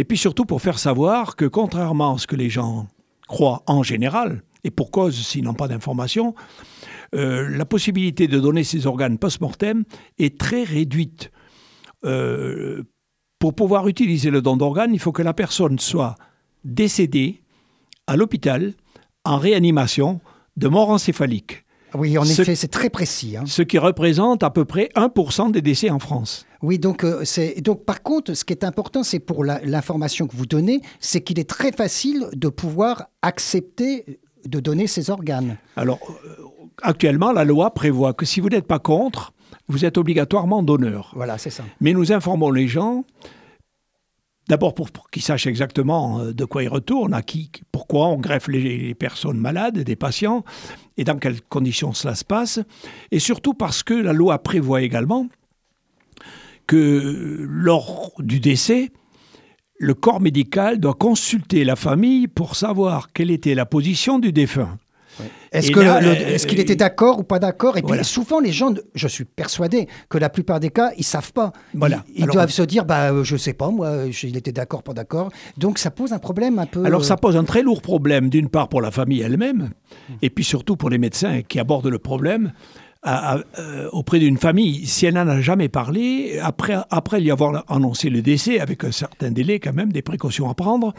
et 0.00 0.04
puis 0.04 0.18
surtout 0.18 0.44
pour 0.44 0.60
faire 0.60 0.80
savoir 0.80 1.36
que 1.36 1.44
contrairement 1.44 2.16
à 2.16 2.18
ce 2.18 2.26
que 2.26 2.34
les 2.34 2.50
gens 2.50 2.88
croient 3.28 3.62
en 3.68 3.84
général, 3.84 4.42
et 4.64 4.70
pour 4.70 4.90
cause 4.90 5.14
s'ils 5.16 5.44
n'ont 5.44 5.54
pas 5.54 5.68
d'informations, 5.68 6.34
euh, 7.14 7.48
la 7.48 7.64
possibilité 7.64 8.26
de 8.28 8.38
donner 8.40 8.64
ces 8.64 8.86
organes 8.86 9.18
post-mortem 9.18 9.84
est 10.18 10.38
très 10.38 10.62
réduite. 10.64 11.30
Euh, 12.04 12.82
pour 13.38 13.54
pouvoir 13.54 13.88
utiliser 13.88 14.30
le 14.30 14.42
don 14.42 14.56
d'organes, 14.56 14.92
il 14.92 14.98
faut 14.98 15.12
que 15.12 15.22
la 15.22 15.34
personne 15.34 15.78
soit 15.78 16.16
décédée 16.64 17.42
à 18.06 18.16
l'hôpital 18.16 18.74
en 19.24 19.36
réanimation 19.38 20.20
de 20.56 20.68
mort 20.68 20.90
encéphalique, 20.90 21.64
Oui, 21.94 22.18
en 22.18 22.24
ce- 22.24 22.42
effet, 22.42 22.54
c'est 22.56 22.68
très 22.68 22.90
précis. 22.90 23.36
hein. 23.36 23.44
ce 23.46 23.62
qui 23.62 23.78
représente 23.78 24.42
à 24.42 24.50
peu 24.50 24.64
près 24.64 24.88
1% 24.96 25.50
des 25.50 25.62
décès 25.62 25.90
en 25.90 25.98
France. 26.00 26.46
Oui, 26.62 26.78
donc, 26.80 27.04
euh, 27.04 27.22
donc 27.62 27.84
par 27.84 28.02
contre, 28.02 28.34
ce 28.34 28.44
qui 28.44 28.52
est 28.52 28.64
important, 28.64 29.04
c'est 29.04 29.20
pour 29.20 29.44
l'information 29.44 30.26
que 30.26 30.34
vous 30.36 30.46
donnez, 30.46 30.80
c'est 30.98 31.20
qu'il 31.22 31.38
est 31.38 31.48
très 31.48 31.70
facile 31.70 32.26
de 32.34 32.48
pouvoir 32.48 33.06
accepter 33.22 34.18
de 34.48 34.60
donner 34.60 34.86
ces 34.86 35.10
organes. 35.10 35.58
Alors, 35.76 36.00
euh, 36.24 36.44
actuellement, 36.82 37.32
la 37.32 37.44
loi 37.44 37.72
prévoit 37.72 38.14
que 38.14 38.24
si 38.24 38.40
vous 38.40 38.48
n'êtes 38.48 38.66
pas 38.66 38.78
contre, 38.78 39.32
vous 39.68 39.84
êtes 39.84 39.98
obligatoirement 39.98 40.62
donneur. 40.62 41.12
Voilà, 41.14 41.38
c'est 41.38 41.50
ça. 41.50 41.64
Mais 41.80 41.92
nous 41.92 42.12
informons 42.12 42.50
les 42.50 42.68
gens, 42.68 43.04
d'abord 44.48 44.74
pour, 44.74 44.90
pour 44.90 45.10
qu'ils 45.10 45.22
sachent 45.22 45.46
exactement 45.46 46.20
euh, 46.20 46.32
de 46.32 46.44
quoi 46.44 46.62
ils 46.62 46.68
retournent, 46.68 47.14
à 47.14 47.22
qui, 47.22 47.50
pourquoi 47.72 48.08
on 48.08 48.16
greffe 48.16 48.48
les, 48.48 48.78
les 48.78 48.94
personnes 48.94 49.38
malades, 49.38 49.78
des 49.78 49.96
patients, 49.96 50.44
et 50.96 51.04
dans 51.04 51.18
quelles 51.18 51.42
conditions 51.42 51.92
cela 51.92 52.14
se 52.14 52.24
passe, 52.24 52.60
et 53.10 53.18
surtout 53.18 53.54
parce 53.54 53.82
que 53.82 53.94
la 53.94 54.12
loi 54.12 54.38
prévoit 54.38 54.82
également 54.82 55.28
que 56.66 57.46
lors 57.48 58.12
du 58.18 58.40
décès, 58.40 58.90
le 59.78 59.94
corps 59.94 60.20
médical 60.20 60.78
doit 60.78 60.94
consulter 60.94 61.64
la 61.64 61.76
famille 61.76 62.26
pour 62.28 62.56
savoir 62.56 63.12
quelle 63.12 63.30
était 63.30 63.54
la 63.54 63.66
position 63.66 64.18
du 64.18 64.32
défunt. 64.32 64.76
Est-ce 65.50 65.72
euh, 65.76 66.14
est-ce 66.34 66.46
qu'il 66.46 66.60
était 66.60 66.76
d'accord 66.76 67.18
ou 67.18 67.22
pas 67.24 67.38
d'accord 67.40 67.76
Et 67.76 67.80
puis 67.80 67.88
voilà. 67.88 68.04
souvent 68.04 68.38
les 68.38 68.52
gens, 68.52 68.72
je 68.94 69.08
suis 69.08 69.24
persuadé 69.24 69.88
que 70.08 70.18
la 70.18 70.28
plupart 70.28 70.60
des 70.60 70.70
cas, 70.70 70.90
ils 70.96 71.02
savent 71.04 71.32
pas. 71.32 71.52
Voilà. 71.74 72.04
Ils, 72.10 72.18
ils 72.18 72.22
Alors- 72.24 72.34
doivent 72.34 72.50
se 72.50 72.62
dire, 72.62 72.84
bah 72.84 73.10
euh, 73.12 73.24
je 73.24 73.36
sais 73.36 73.54
pas, 73.54 73.70
moi, 73.70 74.04
il 74.22 74.36
était 74.36 74.52
d'accord, 74.52 74.82
pas 74.84 74.92
d'accord. 74.92 75.30
Donc 75.56 75.78
ça 75.78 75.90
pose 75.90 76.12
un 76.12 76.18
problème 76.20 76.58
un 76.60 76.66
peu. 76.66 76.84
Alors 76.84 77.00
euh, 77.00 77.04
ça 77.04 77.16
pose 77.16 77.36
un 77.36 77.44
très 77.44 77.62
lourd 77.62 77.82
problème, 77.82 78.28
d'une 78.28 78.48
part 78.48 78.68
pour 78.68 78.80
la 78.82 78.90
famille 78.90 79.20
elle-même, 79.22 79.70
Mmh. 80.10 80.12
et 80.22 80.30
puis 80.30 80.44
surtout 80.44 80.76
pour 80.76 80.90
les 80.90 80.98
médecins 80.98 81.40
qui 81.42 81.58
abordent 81.58 81.88
le 81.88 81.98
problème 81.98 82.52
à- 83.02 83.36
à- 83.36 83.40
euh, 83.58 83.88
auprès 83.92 84.18
d'une 84.18 84.38
famille. 84.38 84.86
Si 84.86 85.06
elle 85.06 85.14
n'en 85.14 85.28
a 85.28 85.40
jamais 85.40 85.68
parlé, 85.68 86.38
après, 86.42 86.76
après 86.90 87.20
lui 87.20 87.30
avoir 87.30 87.64
annoncé 87.70 88.10
le 88.10 88.22
décès, 88.22 88.60
avec 88.60 88.84
un 88.84 88.92
certain 88.92 89.30
délai 89.30 89.60
quand 89.60 89.72
même, 89.72 89.92
des 89.92 90.02
précautions 90.02 90.50
à 90.50 90.54
prendre, 90.54 90.92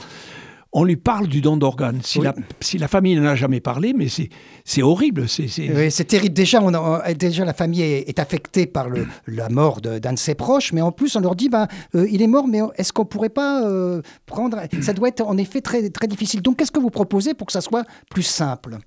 on 0.72 0.84
lui 0.84 0.98
parle 0.98 1.28
du 1.28 1.42
don 1.42 1.58
d'organes. 1.58 2.00
Si, 2.04 2.20
Oui. 2.20 2.26
la, 2.26 2.36
si 2.60 2.78
la 2.78 2.88
famille 2.88 3.16
n'en 3.16 3.26
a 3.26 3.36
jamais 3.36 3.60
parlé, 3.60 3.92
mais 3.94 4.08
c'est 4.08 4.30
c'est 4.64 4.84
horrible. 4.84 5.28
c'est 5.28 5.48
Oui, 5.58 5.92
terrible. 6.06 6.36
Déjà, 6.36 6.62
on 6.62 6.72
a- 6.76 7.12
déjà, 7.16 7.44
la 7.44 7.56
famille 7.56 7.82
est, 7.82 8.08
est 8.08 8.20
affectée 8.20 8.68
par 8.68 8.88
le- 8.88 9.08
la 9.28 9.50
mort 9.50 9.82
de- 9.82 9.98
d'un 9.98 10.14
de, 10.14 10.20
ses 10.20 10.36
proches, 10.36 10.72
mais 10.72 10.82
en 10.82 10.92
plus, 10.92 11.16
on 11.16 11.22
leur 11.22 11.36
dit, 11.36 11.50
ben, 11.50 11.68
euh, 11.96 12.08
il 12.12 12.22
est 12.22 12.28
mort, 12.28 12.48
mais 12.48 12.60
est-ce 12.78 12.94
qu'on 12.94 13.06
pourrait 13.06 13.30
pas 13.30 13.64
euh, 13.66 14.04
prendre 14.28 14.58
Ça 14.82 14.94
doit 14.94 15.08
être 15.08 15.22
en 15.26 15.38
effet 15.38 15.62
très, 15.62 15.90
très 15.90 16.06
difficile. 16.08 16.44
Donc, 16.44 16.58
qu'est-ce 16.58 16.72
que 16.72 16.80
vous 16.80 16.92
proposez 16.92 17.34
pour 17.34 17.48
que 17.48 17.54
ça 17.54 17.62
soit 17.62 17.84
plus 18.12 18.22
simple? 18.24 18.78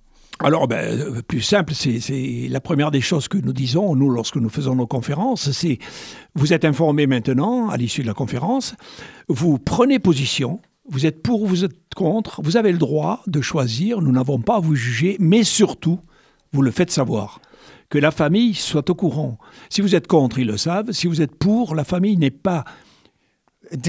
Alors, 0.41 0.67
ben, 0.67 1.23
plus 1.23 1.41
simple, 1.41 1.73
c'est 1.75 2.49
la 2.49 2.61
première 2.61 2.91
des 2.91 3.01
choses 3.01 3.29
que 3.29 3.39
nous 3.39 3.53
disons, 3.53 3.95
nous, 3.95 4.11
lorsque 4.11 4.37
nous 4.37 4.49
faisons 4.49 4.75
nos 4.75 4.87
conférences, 4.87 5.53
c'est 5.53 5.79
vous 6.35 6.53
êtes 6.53 6.65
informés 6.65 7.07
maintenant, 7.07 7.69
à 7.69 7.77
l'issue 7.77 8.03
de 8.03 8.09
la 8.09 8.15
conférence, 8.15 8.75
vous 9.29 9.59
prenez 9.59 9.99
position, 9.99 10.61
vous 10.89 11.07
êtes 11.07 11.23
pour 11.23 11.43
ou 11.43 11.47
vous 11.47 11.65
êtes 11.65 11.95
contre, 11.95 12.43
vous 12.43 12.57
avez 12.57 12.73
le 12.73 12.79
droit 12.79 13.23
de 13.27 13.41
choisir, 13.41 14.01
nous 14.01 14.11
n'avons 14.11 14.41
pas 14.41 14.57
à 14.57 14.61
vous 14.61 14.75
juger, 14.75 15.17
mais 15.21 15.45
surtout, 15.45 16.01
vous 16.53 16.63
le 16.63 16.71
faites 16.71 16.91
savoir. 16.91 17.41
Que 17.89 17.99
la 17.99 18.11
famille 18.11 18.55
soit 18.55 18.89
au 18.89 18.95
courant. 18.95 19.39
Si 19.69 19.81
vous 19.81 19.95
êtes 19.95 20.07
contre, 20.07 20.39
ils 20.39 20.47
le 20.47 20.57
savent. 20.57 20.93
Si 20.93 21.07
vous 21.07 21.21
êtes 21.21 21.37
pour, 21.37 21.75
la 21.75 21.85
famille 21.85 22.17
n'est 22.17 22.31
pas 22.31 22.65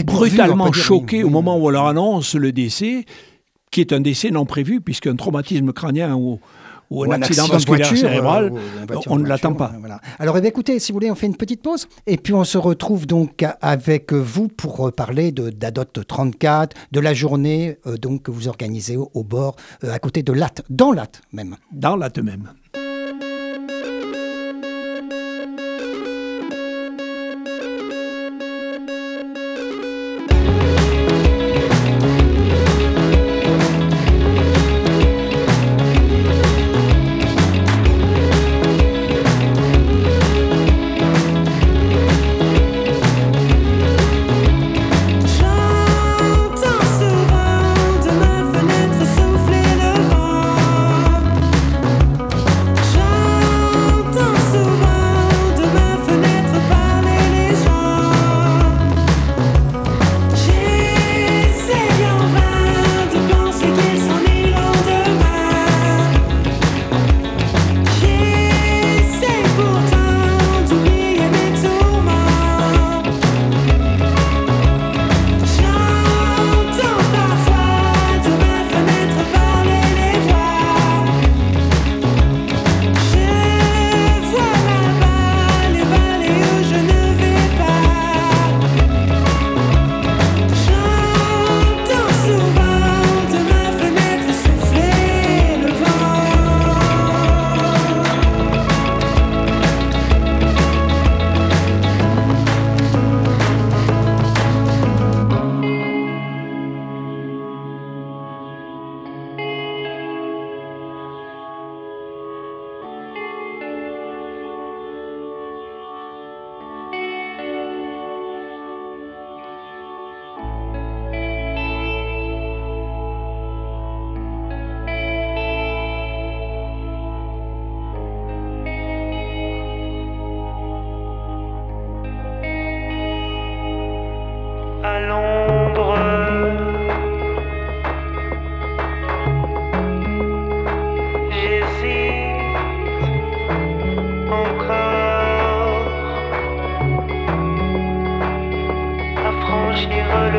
brutalement 0.06 0.72
choquée 0.72 1.24
au 1.24 1.30
moment 1.30 1.58
où 1.58 1.68
on 1.68 1.70
leur 1.70 1.88
annonce 1.88 2.36
le 2.36 2.52
décès, 2.52 3.06
qui 3.74 3.82
est 3.82 3.92
un 3.92 4.00
décès 4.00 4.30
non 4.30 4.46
prévu, 4.46 4.80
puisqu'un 4.80 5.16
traumatisme 5.16 5.74
crânien 5.74 6.16
ou, 6.16 6.40
ou 6.92 7.04
un, 7.12 7.22
accident, 7.22 7.48
de 7.48 7.54
vasculaire 7.54 7.88
voiture, 7.88 8.08
cérébral, 8.08 8.54
euh, 8.54 8.96
on 9.08 9.18
ne 9.18 9.28
l'attend 9.28 9.54
pas. 9.56 9.72
euh, 9.74 9.80
voilà. 9.80 10.00
Alors, 10.20 10.38
eh 10.38 10.42
bien, 10.42 10.50
écoutez, 10.52 10.78
si 10.78 10.92
vous 10.92 10.98
voulez, 10.98 11.10
on 11.10 11.16
fait 11.16 11.26
une 11.26 11.36
petite 11.36 11.64
pause 11.64 11.88
et 12.06 12.18
puis 12.18 12.34
on 12.34 12.44
se 12.44 12.60
retrouve 12.60 13.08
donc 13.08 13.44
avec 13.62 14.14
vous 14.14 14.48
pour 14.48 14.94
parler 14.94 15.32
de 15.32 15.50
d'Adot 15.50 15.86
34, 15.86 16.78
de 16.92 17.00
la 17.00 17.16
journée 17.16 17.80
euh, 17.88 17.98
donc 17.98 18.24
que 18.24 18.32
vous 18.32 18.48
organisez 18.48 18.96
au, 18.96 19.10
au 19.16 19.24
bord, 19.24 19.56
euh, 19.84 19.92
à 19.92 19.98
côté 19.98 20.22
de 20.22 20.32
Latte, 20.32 20.62
dans 20.70 20.92
Latte 20.92 21.24
même. 21.32 21.58
Dans 21.72 21.96
l'acte 21.96 22.20
même. 22.20 22.54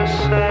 Le 0.05 0.44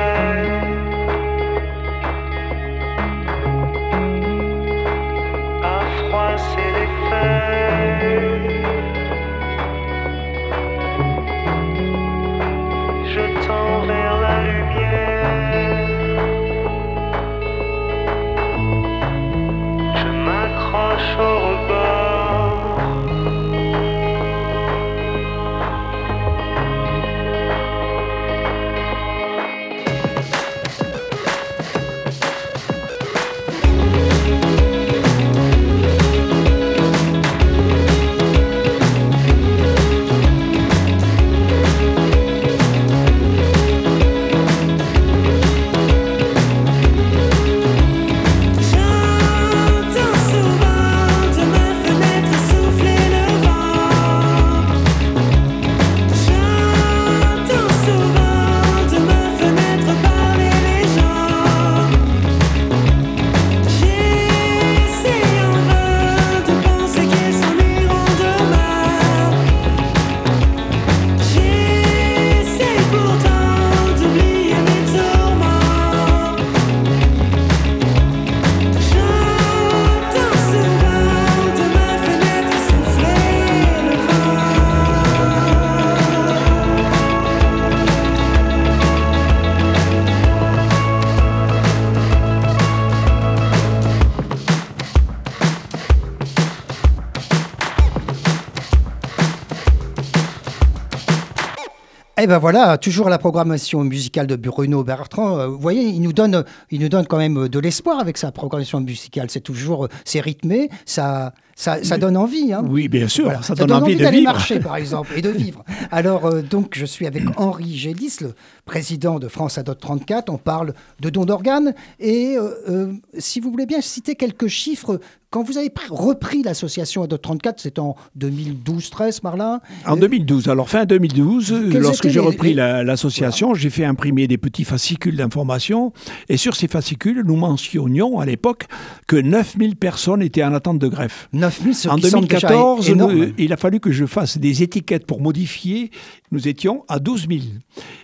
Eh 102.23 102.27
ben 102.27 102.38
voilà, 102.38 102.77
toujours 102.77 103.09
la 103.09 103.17
programmation 103.17 103.83
musicale 103.83 104.27
de 104.27 104.38
Bruno 104.38 104.81
Bertrand. 104.81 105.39
Euh, 105.39 105.47
Vous 105.47 105.59
voyez, 105.59 105.81
il 105.89 106.01
nous 106.01 106.13
donne, 106.13 106.45
il 106.71 106.79
nous 106.79 106.88
donne 106.88 107.05
quand 107.05 107.17
même 107.17 107.49
de 107.49 107.59
l'espoir 107.59 107.99
avec 107.99 108.17
sa 108.17 108.31
programmation 108.31 108.79
musicale. 108.79 109.29
C'est 109.29 109.41
toujours, 109.41 109.83
euh, 109.83 109.89
c'est 110.05 110.21
rythmé, 110.21 110.69
ça, 110.86 111.33
ça, 111.55 111.83
ça 111.83 111.97
donne 111.97 112.17
envie. 112.17 112.51
Hein. 112.53 112.63
Oui, 112.67 112.87
bien 112.87 113.07
sûr, 113.07 113.25
Voilà. 113.25 113.41
ça 113.43 113.53
donne 113.55 113.71
envie 113.71 113.95
de 113.95 114.01
d'aller 114.03 114.21
marcher, 114.21 114.59
par 114.59 114.75
exemple, 114.75 115.11
et 115.15 115.21
de 115.21 115.29
vivre. 115.43 115.63
Alors, 115.91 116.25
euh, 116.25 116.41
donc, 116.41 116.73
je 116.75 116.85
suis 116.85 117.05
avec 117.05 117.23
Henri 117.37 117.77
Gélis, 117.77 118.17
le 118.21 118.33
président 118.65 119.19
de 119.19 119.27
France 119.27 119.57
Adot 119.57 119.73
34. 119.75 120.29
On 120.29 120.37
parle 120.37 120.73
de 120.99 121.09
dons 121.09 121.25
d'organes. 121.25 121.73
Et 121.99 122.35
euh, 122.37 122.49
euh, 122.69 122.93
si 123.19 123.39
vous 123.39 123.51
voulez 123.51 123.65
bien 123.65 123.81
citer 123.81 124.15
quelques 124.15 124.47
chiffres, 124.47 124.99
quand 125.29 125.43
vous 125.43 125.57
avez 125.57 125.69
pris- 125.71 125.87
repris 125.89 126.43
l'association 126.43 127.03
Adot 127.03 127.17
34, 127.17 127.59
c'est 127.59 127.79
en 127.79 127.95
2012-13, 128.19 129.19
par 129.21 129.37
là 129.37 129.61
En 129.87 129.95
2012, 129.97 130.47
alors 130.47 130.69
fin 130.69 130.85
2012, 130.85 131.69
Quels 131.71 131.81
lorsque 131.81 132.07
j'ai 132.07 132.19
repris 132.19 132.49
les- 132.53 132.83
l'association, 132.83 133.53
j'ai 133.53 133.69
fait 133.69 133.85
imprimer 133.85 134.27
des 134.27 134.37
petits 134.37 134.63
fascicules 134.63 135.15
d'information. 135.17 135.91
Et 136.29 136.37
sur 136.37 136.55
ces 136.55 136.67
fascicules, 136.67 137.23
nous 137.25 137.35
mentionnions 137.35 138.19
à 138.19 138.25
l'époque 138.25 138.65
que 139.07 139.15
9000 139.15 139.75
personnes 139.75 140.21
étaient 140.21 140.43
en 140.43 140.53
attente 140.53 140.79
de 140.79 140.87
greffe. 140.87 141.29
9000, 141.43 141.75
ce 141.75 141.89
En 141.89 141.95
qui 141.97 142.10
semble 142.10 142.27
déjà 142.27 142.47
2014, 142.47 142.89
énorme. 142.89 143.13
nous- 143.15 143.34
il 143.38 143.53
a 143.53 143.58
fallu 143.58 143.79
que 143.79 143.91
je 143.91 144.06
fasse 144.06 144.38
des 144.38 144.63
étiquettes 144.63 145.06
pour 145.06 145.21
modifier. 145.21 145.91
Nous 146.32 146.47
étions 146.47 146.84
à 146.88 146.99
12 146.99 147.27
000. 147.29 147.41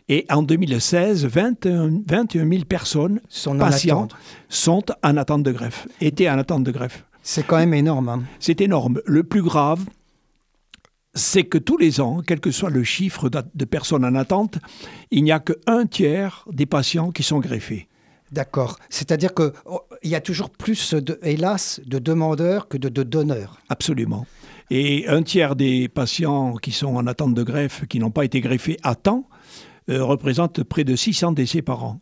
Et 0.07 0.25
en 0.29 0.43
2016, 0.43 1.25
21, 1.25 2.01
21 2.07 2.47
000 2.49 2.65
personnes, 2.65 3.19
Sont 3.29 3.55
en 3.55 3.59
patients, 3.59 4.07
sont 4.49 4.83
en 5.03 5.17
attente 5.17 5.43
de 5.43 5.51
greffe, 5.51 5.87
étaient 6.01 6.29
en 6.29 6.37
attente 6.37 6.63
de 6.63 6.71
greffe. 6.71 7.05
C'est 7.21 7.45
quand 7.45 7.57
même 7.57 7.73
énorme. 7.73 8.09
hein. 8.09 8.23
C'est 8.39 8.61
énorme. 8.61 9.01
Le 9.05 9.23
plus 9.23 9.41
grave, 9.43 9.81
c'est 11.13 11.43
que 11.43 11.57
tous 11.57 11.77
les 11.77 11.99
ans, 12.01 12.21
quel 12.25 12.39
que 12.39 12.51
soit 12.51 12.69
le 12.69 12.83
chiffre 12.83 13.29
de 13.29 13.65
personnes 13.65 14.05
en 14.05 14.15
attente, 14.15 14.57
il 15.11 15.23
n'y 15.23 15.31
a 15.31 15.39
qu'un 15.39 15.85
tiers 15.85 16.45
des 16.51 16.65
patients 16.65 17.11
qui 17.11 17.23
sont 17.23 17.39
greffés. 17.39 17.87
D'accord. 18.31 18.77
C'est-à-dire 18.89 19.33
qu'il 19.33 19.51
y 20.03 20.15
a 20.15 20.21
toujours 20.21 20.49
plus, 20.49 20.93
de, 20.93 21.19
hélas, 21.23 21.81
de 21.85 21.99
demandeurs 21.99 22.67
que 22.67 22.77
de, 22.77 22.89
de 22.89 23.03
donneurs. 23.03 23.59
Absolument. 23.69 24.25
Et 24.71 25.07
un 25.07 25.23
tiers 25.23 25.55
des 25.55 25.87
patients 25.89 26.55
qui 26.55 26.71
sont 26.71 26.95
en 26.95 27.07
attente 27.07 27.33
de 27.33 27.43
greffe, 27.43 27.85
qui 27.87 27.99
n'ont 27.99 28.11
pas 28.11 28.25
été 28.25 28.39
greffés 28.41 28.77
à 28.83 28.93
temps, 28.95 29.27
euh, 29.89 30.03
représente 30.03 30.63
près 30.63 30.83
de 30.83 30.95
600 30.95 31.31
décès 31.31 31.61
par 31.63 31.83
an. 31.83 31.99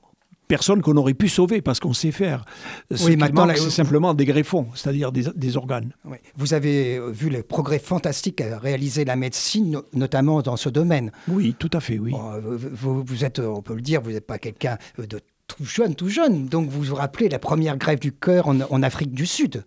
Personnes 0.49 0.81
qu'on 0.81 0.95
aurait 0.95 1.13
pu 1.13 1.27
sauver 1.27 1.61
parce 1.61 1.79
qu'on 1.81 1.91
sait 1.93 2.11
faire. 2.11 2.45
Ce 2.93 3.05
Oui, 3.05 3.17
maintenant, 3.17 3.45
là, 3.45 3.55
c'est 3.57 3.69
simplement 3.69 4.13
des 4.13 4.23
greffons, 4.23 4.67
c'est-à-dire 4.75 5.11
des, 5.11 5.25
des 5.35 5.57
organes. 5.57 5.91
Oui. 6.05 6.17
Vous 6.37 6.53
avez 6.53 6.95
euh, 6.97 7.09
vu 7.11 7.29
les 7.29 7.43
progrès 7.43 7.79
fantastiques 7.79 8.39
à 8.39 8.57
réaliser 8.57 9.03
la 9.03 9.17
médecine, 9.17 9.71
no- 9.71 9.83
notamment 9.93 10.41
dans 10.41 10.55
ce 10.55 10.69
domaine. 10.69 11.11
Oui, 11.27 11.53
tout 11.59 11.69
à 11.73 11.81
fait, 11.81 11.99
oui. 11.99 12.13
Euh, 12.13 12.39
vous, 12.41 12.69
vous- 12.71 13.03
vous 13.05 13.25
êtes, 13.25 13.39
on 13.39 13.61
peut 13.61 13.75
le 13.75 13.81
dire, 13.81 14.01
vous 14.01 14.11
n'êtes 14.11 14.25
pas 14.27 14.37
quelqu'un 14.39 14.77
euh, 14.99 15.05
de 15.07 15.19
tout 15.47 15.65
jeune, 15.65 15.95
tout 15.95 16.09
jeune. 16.09 16.45
Donc 16.47 16.69
vous 16.69 16.81
vous 16.83 16.95
rappelez 16.95 17.29
la 17.29 17.39
première 17.39 17.77
grève 17.77 17.99
du 17.99 18.11
cœur 18.11 18.47
en, 18.47 18.59
en 18.61 18.83
Afrique 18.83 19.11
du 19.13 19.25
Sud? 19.25 19.63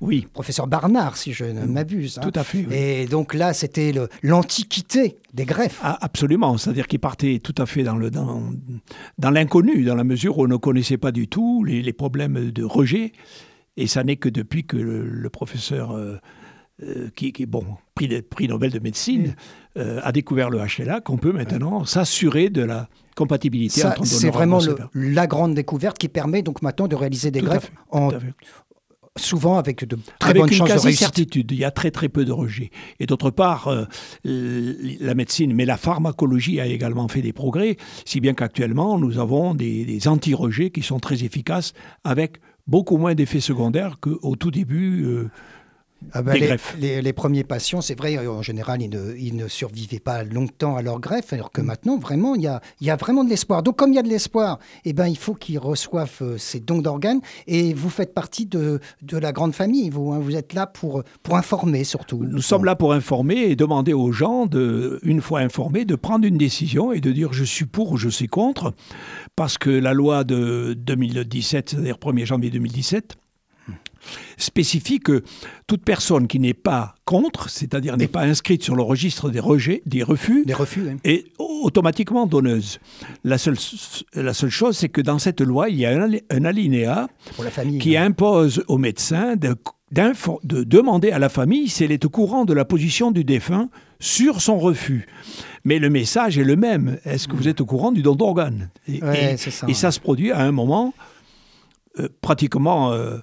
Oui, 0.00 0.26
Professeur 0.32 0.66
Barnard, 0.66 1.18
si 1.18 1.34
je 1.34 1.44
ne 1.44 1.66
m'abuse. 1.66 2.18
hein. 2.18 2.22
tout 2.22 2.32
à 2.38 2.42
fait. 2.42 2.64
oui. 2.66 2.74
Et 2.74 3.06
donc 3.06 3.34
là, 3.34 3.52
c'était 3.52 3.92
l'antiquité 4.22 5.18
des 5.34 5.44
greffes. 5.44 5.78
Ah, 5.82 5.98
absolument, 6.00 6.56
c'est-à-dire 6.56 6.86
qu'il 6.86 7.00
partait 7.00 7.38
tout 7.38 7.54
à 7.58 7.66
fait 7.66 7.82
dans 7.82 7.96
le 7.96 8.10
dans, 8.10 8.42
dans 9.18 9.30
l'inconnu, 9.30 9.84
dans 9.84 9.94
la 9.94 10.04
mesure 10.04 10.38
où 10.38 10.44
on 10.44 10.48
ne 10.48 10.56
connaissait 10.56 10.96
pas 10.96 11.12
du 11.12 11.28
tout 11.28 11.64
les, 11.64 11.82
les 11.82 11.92
problèmes 11.92 12.50
de 12.50 12.64
rejet. 12.64 13.12
Et 13.76 13.86
ça 13.86 14.02
n'est 14.02 14.16
que 14.16 14.28
depuis 14.30 14.64
que 14.64 14.76
le, 14.78 15.06
le 15.06 15.30
professeur, 15.30 15.92
euh, 15.92 16.16
euh, 16.82 17.10
qui, 17.14 17.26
est 17.38 17.46
bon, 17.46 17.64
prix 17.94 18.48
Nobel 18.48 18.70
de 18.70 18.78
médecine, 18.78 19.36
euh, 19.76 20.00
a 20.02 20.12
découvert 20.12 20.48
le 20.48 20.58
HLA, 20.60 21.00
qu'on 21.02 21.18
peut 21.18 21.32
maintenant 21.32 21.84
s'assurer 21.84 22.48
de 22.48 22.62
la 22.62 22.88
compatibilité 23.24 23.80
Ça, 23.80 23.90
entre 23.90 24.04
c'est 24.06 24.30
vraiment 24.30 24.60
le- 24.60 24.76
la 24.94 25.26
grande 25.26 25.54
découverte 25.54 25.96
qui 25.98 26.08
permet 26.08 26.42
donc 26.42 26.62
maintenant 26.62 26.88
de 26.88 26.96
réaliser 26.96 27.30
des 27.30 27.40
Tout 27.40 27.46
greffes 27.46 27.64
fait, 27.66 27.72
en- 27.98 28.10
souvent 29.16 29.56
avec 29.58 29.84
de 29.86 29.96
très 30.18 30.30
Avec 30.30 30.42
bonnes 30.42 30.52
chances 30.52 30.68
de 30.68 30.78
réussite. 30.78 31.34
il 31.52 31.58
y 31.58 31.64
a 31.64 31.70
très 31.70 31.90
très 31.90 32.08
peu 32.08 32.24
de 32.24 32.32
rejets. 32.32 32.70
Et 33.00 33.06
d'autre 33.06 33.30
part, 33.30 33.68
euh, 33.68 33.84
la 35.00 35.14
médecine, 35.14 35.52
mais 35.52 35.66
la 35.66 35.76
pharmacologie 35.76 36.60
a 36.60 36.66
également 36.66 37.08
fait 37.08 37.22
des 37.22 37.32
progrès, 37.32 37.76
si 38.06 38.20
bien 38.20 38.34
qu'actuellement, 38.34 38.98
nous 38.98 39.18
avons 39.18 39.54
des, 39.54 39.84
des 39.84 40.08
anti-rejets 40.08 40.70
qui 40.70 40.82
sont 40.82 41.00
très 41.00 41.24
efficaces, 41.24 41.72
avec 42.04 42.38
beaucoup 42.66 42.98
moins 42.98 43.14
d'effets 43.14 43.40
secondaires 43.40 43.96
qu'au 44.00 44.36
tout 44.36 44.50
début. 44.50 45.04
euh, 45.04 45.28
Ah 46.12 46.22
ben, 46.22 46.32
des 46.32 46.40
les, 46.40 46.46
greffes. 46.46 46.76
les- 46.78 47.02
les 47.02 47.12
premiers 47.12 47.44
patients, 47.44 47.80
c'est 47.80 47.94
vrai, 47.98 48.26
en 48.26 48.42
général, 48.42 48.80
ils 48.82 48.88
ne, 48.90 49.14
ils 49.16 49.36
ne 49.36 49.48
survivaient 49.48 49.98
pas 50.00 50.24
longtemps 50.24 50.76
à 50.76 50.82
leur 50.82 50.98
greffe, 51.00 51.32
alors 51.32 51.48
Mm. 51.48 51.52
que 51.52 51.60
maintenant, 51.60 51.98
vraiment, 51.98 52.34
il 52.34 52.42
y 52.42 52.46
a, 52.46 52.60
il 52.80 52.86
y 52.86 52.90
a 52.90 52.96
vraiment 52.96 53.22
de 53.24 53.28
l'espoir. 53.30 53.62
Donc, 53.62 53.76
comme 53.76 53.92
il 53.92 53.96
y 53.96 53.98
a 53.98 54.02
de 54.02 54.08
l'espoir, 54.08 54.58
eh 54.84 54.92
ben, 54.92 55.06
il 55.06 55.16
faut 55.18 55.34
qu'ils 55.34 55.58
reçoivent 55.58 56.18
euh, 56.22 56.38
ces 56.38 56.60
dons 56.60 56.78
d'organes. 56.80 57.20
Et 57.46 57.74
vous 57.74 57.90
faites 57.90 58.14
partie 58.14 58.46
de, 58.46 58.80
de 59.02 59.16
la 59.18 59.32
grande 59.32 59.54
famille. 59.54 59.90
Vous, 59.90 60.12
hein, 60.12 60.18
vous 60.20 60.36
êtes 60.36 60.54
là 60.54 60.66
pour, 60.66 61.02
pour 61.22 61.36
informer, 61.36 61.84
surtout. 61.84 62.24
Nous 62.24 62.42
sommes 62.42 62.64
là 62.64 62.76
pour 62.76 62.92
informer 62.92 63.36
et 63.50 63.56
demander 63.56 63.92
aux 63.92 64.12
gens, 64.12 64.46
de, 64.46 64.98
une 65.02 65.20
fois 65.20 65.40
informés, 65.40 65.84
de 65.84 65.94
prendre 65.96 66.24
une 66.26 66.38
décision 66.38 66.92
et 66.92 67.00
de 67.00 67.12
dire 67.12 67.32
je 67.32 67.44
suis 67.44 67.66
pour 67.66 67.92
ou 67.92 67.96
je 67.96 68.08
suis 68.08 68.26
contre, 68.28 68.72
parce 69.36 69.58
que 69.58 69.70
la 69.70 69.92
loi 69.92 70.24
de 70.24 70.74
2017, 70.74 71.70
c'est-à-dire 71.70 71.96
1er 71.96 72.24
janvier 72.24 72.50
2017, 72.50 73.16
spécifie 74.38 74.98
que 74.98 75.22
toute 75.66 75.84
personne 75.84 76.26
qui 76.26 76.38
n'est 76.40 76.54
pas 76.54 76.94
contre, 77.04 77.50
c'est-à-dire 77.50 77.96
n'est 77.96 78.08
pas 78.08 78.22
inscrite 78.22 78.62
sur 78.62 78.74
le 78.74 78.82
registre 78.82 79.28
des 79.30 79.40
rejets, 79.40 79.82
des 79.86 80.02
refus, 80.02 80.44
Des 80.46 80.54
refus. 80.54 80.88
hein. 80.90 80.96
est 81.04 81.26
automatiquement 81.38 82.26
donneuse. 82.26 82.80
La 83.24 83.36
seule, 83.38 83.56
la 84.14 84.32
seule 84.32 84.50
chose, 84.50 84.76
c'est 84.78 84.88
que 84.88 85.00
dans 85.02 85.18
cette 85.18 85.40
loi, 85.42 85.68
il 85.68 85.76
y 85.76 85.84
a 85.86 85.90
un, 86.02 86.10
un 86.30 86.44
alinéa 86.44 87.08
pour 87.34 87.44
la 87.44 87.50
famille. 87.50 87.78
qui 87.78 87.96
impose 87.96 88.64
aux 88.68 88.78
médecins 88.78 89.36
de, 89.36 89.54
demander 90.64 91.10
à 91.10 91.18
la 91.18 91.28
famille 91.28 91.68
si 91.68 91.84
elle 91.84 91.92
est 91.92 92.04
au 92.06 92.10
courant 92.10 92.44
de 92.46 92.54
la 92.54 92.64
position 92.64 93.10
du 93.10 93.24
défunt 93.24 93.68
sur 93.98 94.40
son 94.40 94.58
refus. 94.58 95.06
Mais 95.64 95.78
le 95.78 95.90
message 95.90 96.38
est 96.38 96.44
le 96.44 96.56
même. 96.56 96.98
Est-ce 97.04 97.28
que 97.28 97.36
vous 97.36 97.48
êtes 97.48 97.60
au 97.60 97.66
courant 97.66 97.92
du 97.92 98.00
don 98.00 98.14
d'organes 98.14 98.70
et, 98.88 99.02
Ouais, 99.04 99.34
et- 99.34 99.36
c'est 99.36 99.50
ça, 99.50 99.66
et 99.68 99.74
ça 99.74 99.90
se 99.90 100.00
produit 100.00 100.32
à 100.32 100.40
un 100.40 100.52
moment 100.52 100.94
euh, 101.98 102.08
pratiquement 102.22 102.92
euh, 102.92 103.18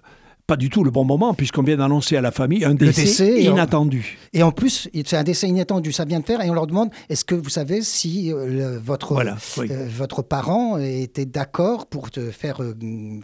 pas 0.47 0.55
du 0.55 0.69
tout 0.69 0.85
le 0.85 0.91
bon 0.91 1.03
moment, 1.03 1.33
puisqu'on 1.33 1.61
vient 1.61 1.75
d'annoncer 1.75 2.15
à 2.15 2.21
la 2.21 2.31
famille 2.31 2.63
un 2.63 2.73
décès, 2.73 3.01
décès, 3.03 3.43
et 3.43 3.49
on- 3.49 3.53
inattendu. 3.53 4.17
Et 4.31 4.43
en 4.43 4.51
plus, 4.53 4.89
c'est 5.05 5.17
un 5.17 5.23
décès 5.23 5.47
inattendu, 5.49 5.91
ça 5.91 6.05
vient 6.05 6.21
de 6.21 6.25
faire, 6.25 6.41
et 6.41 6.49
on 6.49 6.53
leur 6.53 6.67
demande 6.67 6.89
est-ce 7.09 7.25
que 7.25 7.35
vous 7.35 7.49
savez 7.49 7.81
si 7.81 8.31
euh, 8.31 8.79
votre, 8.81 9.13
Voilà, 9.13 9.35
oui. 9.57 9.67
euh, 9.69 9.87
votre 9.89 10.21
parent 10.21 10.77
était 10.77 11.25
d'accord 11.25 11.85
pour 11.87 12.11
te 12.11 12.31
faire 12.31 12.63
euh, 12.63 12.73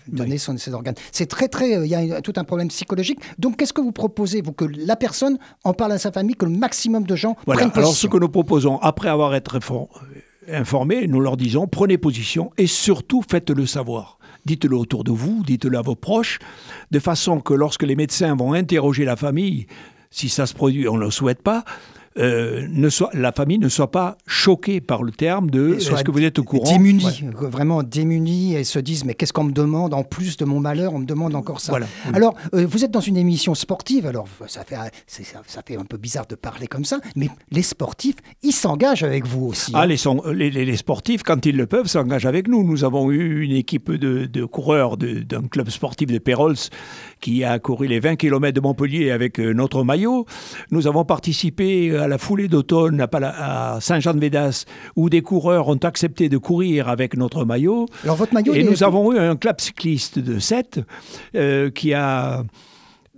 donner 0.10 0.38
son, 0.38 0.58
ses 0.58 0.74
organes? 0.74 0.96
C'est 1.14 1.28
très, 1.28 1.48
très. 1.48 1.72
Il 1.86 1.88
y 1.88 1.96
a 1.96 2.22
tout 2.22 2.34
un 2.36 2.44
problème 2.44 2.68
psychologique. 2.68 3.20
Donc, 3.40 3.56
qu'est-ce 3.56 3.74
que 3.74 3.82
vous 3.82 3.94
proposez 3.94 4.42
Vous 4.42 4.52
que 4.52 4.66
la 4.66 4.98
personne 4.98 5.38
en 5.64 5.74
parle 5.74 5.94
à 5.94 6.00
sa 6.00 6.12
famille, 6.12 6.36
que 6.36 6.46
le 6.46 6.52
maximum 6.52 7.04
de 7.06 7.16
gens 7.16 7.38
Voilà. 7.46 7.62
prennent 7.62 7.72
Alors, 7.76 7.94
ce 7.96 8.08
que 8.08 8.18
nous 8.18 8.28
proposons, 8.30 8.80
après 8.80 9.08
avoir 9.08 9.34
été 9.34 9.50
infor- 9.52 9.88
informés, 10.52 11.08
nous 11.08 11.22
leur 11.22 11.38
disons 11.38 11.68
prenez 11.68 11.98
position 11.98 12.52
et 12.58 12.68
surtout 12.68 13.22
faites-le 13.30 13.66
savoir. 13.66 14.18
Dites-le 14.46 14.76
autour 14.76 15.04
de 15.04 15.12
vous, 15.12 15.44
dites-le 15.46 15.78
à 15.78 15.82
vos 15.82 15.96
proches, 15.96 16.40
de 16.92 17.00
façon 17.00 17.40
que 17.40 17.54
lorsque 17.54 17.84
les 17.84 17.96
médecins 17.96 18.36
vont 18.36 18.54
interroger 18.54 19.06
la 19.06 19.16
famille, 19.16 19.68
si 20.12 20.30
ça 20.30 20.46
se 20.46 20.54
produit, 20.54 20.88
on 20.88 20.98
ne 20.98 21.06
le 21.06 21.12
souhaite 21.12 21.42
pas, 21.42 21.64
euh, 22.18 22.68
ne 22.70 22.90
soit, 22.90 23.10
la 23.14 23.32
famille 23.32 23.58
ne 23.60 23.70
soit 23.70 23.92
pas 23.92 24.18
choquée 24.28 24.82
par 24.82 25.04
le 25.04 25.12
terme 25.12 25.50
de 25.50 25.76
est-ce 25.76 26.04
que 26.04 26.12
vous 26.12 26.22
êtes 26.24 26.40
au 26.40 26.44
courant? 26.44 26.72
Démunis, 26.72 27.04
Ouais. 27.06 27.30
euh, 27.44 27.48
vraiment 27.48 27.84
démunis, 27.84 28.56
et 28.56 28.64
se 28.64 28.80
disent 28.80 29.06
mais 29.06 29.14
qu'est-ce 29.14 29.34
qu'on 29.34 29.44
me 29.46 29.52
demande? 29.52 29.94
En 29.94 30.04
plus 30.04 30.38
de 30.38 30.46
mon 30.46 30.60
malheur 30.60 30.94
On 30.94 31.00
me 31.00 31.06
demande 31.06 31.36
encore 31.36 31.60
ça. 31.60 31.72
Voilà, 31.72 31.88
oui. 32.08 32.12
Alors, 32.16 32.36
euh, 32.54 32.66
vous 32.70 32.84
êtes 32.86 32.92
dans 32.92 33.00
une 33.00 33.18
émission 33.18 33.56
sportive, 33.56 34.06
alors 34.06 34.28
ça 34.48 34.64
fait, 34.64 34.76
c'est- 35.08 35.24
ça, 35.24 35.42
ça 35.48 35.62
fait 35.66 35.78
un 35.78 35.86
peu 35.86 35.98
bizarre 35.98 36.26
de 36.28 36.36
parler 36.36 36.68
comme 36.68 36.86
ça, 36.86 37.00
mais 37.16 37.30
les 37.52 37.62
sportifs, 37.64 38.16
ils 38.44 38.52
s'engagent 38.52 39.04
avec 39.04 39.26
vous 39.26 39.46
aussi. 39.48 39.72
Ah, 39.74 39.82
hein. 39.82 39.86
les, 39.88 39.98
son- 39.98 40.22
les, 40.34 40.50
les- 40.52 40.66
les 40.66 40.78
sportifs, 40.78 41.24
quand 41.24 41.46
ils 41.46 41.56
le 41.58 41.66
peuvent, 41.66 41.88
s'engagent 41.88 42.26
avec 42.26 42.48
nous. 42.48 42.64
Nous 42.64 42.84
avons 42.84 43.10
eu 43.12 43.44
une 43.44 43.52
équipe 43.56 43.92
de, 43.92 44.26
de 44.26 44.46
coureurs 44.46 44.98
de- 44.98 45.20
d'un 45.22 45.44
club 45.44 45.70
sportif 45.70 46.10
de 46.12 46.18
Pérols 46.20 46.56
qui 47.22 47.44
a 47.44 47.58
couru 47.60 47.88
les 47.88 48.00
20 48.00 48.16
km 48.18 48.54
de 48.54 48.62
Montpellier 48.62 49.12
avec 49.12 49.40
notre 49.40 49.84
maillot. 49.84 50.26
Nous 50.72 50.88
avons 50.88 51.06
participé 51.06 51.96
à 51.98 52.03
la 52.08 52.18
foulée 52.18 52.48
d'automne 52.48 53.02
à, 53.02 53.74
à 53.76 53.82
Saint-Jean-de-Védas 53.82 54.66
où 54.96 55.10
des 55.10 55.22
coureurs 55.22 55.68
ont 55.68 55.76
accepté 55.78 56.30
de 56.30 56.38
courir 56.38 56.90
avec 56.90 57.16
notre 57.18 57.46
maillot. 57.46 57.86
Alors, 58.04 58.16
votre 58.16 58.34
maillot, 58.34 58.54
Et 58.54 58.60
est- 58.60 58.64
nous 58.64 58.84
avons 58.84 59.14
eu 59.14 59.18
un 59.20 59.36
club 59.36 59.60
cycliste 59.62 60.20
de 60.20 60.40
7 60.40 60.82
qui 61.76 61.94
a 61.94 62.44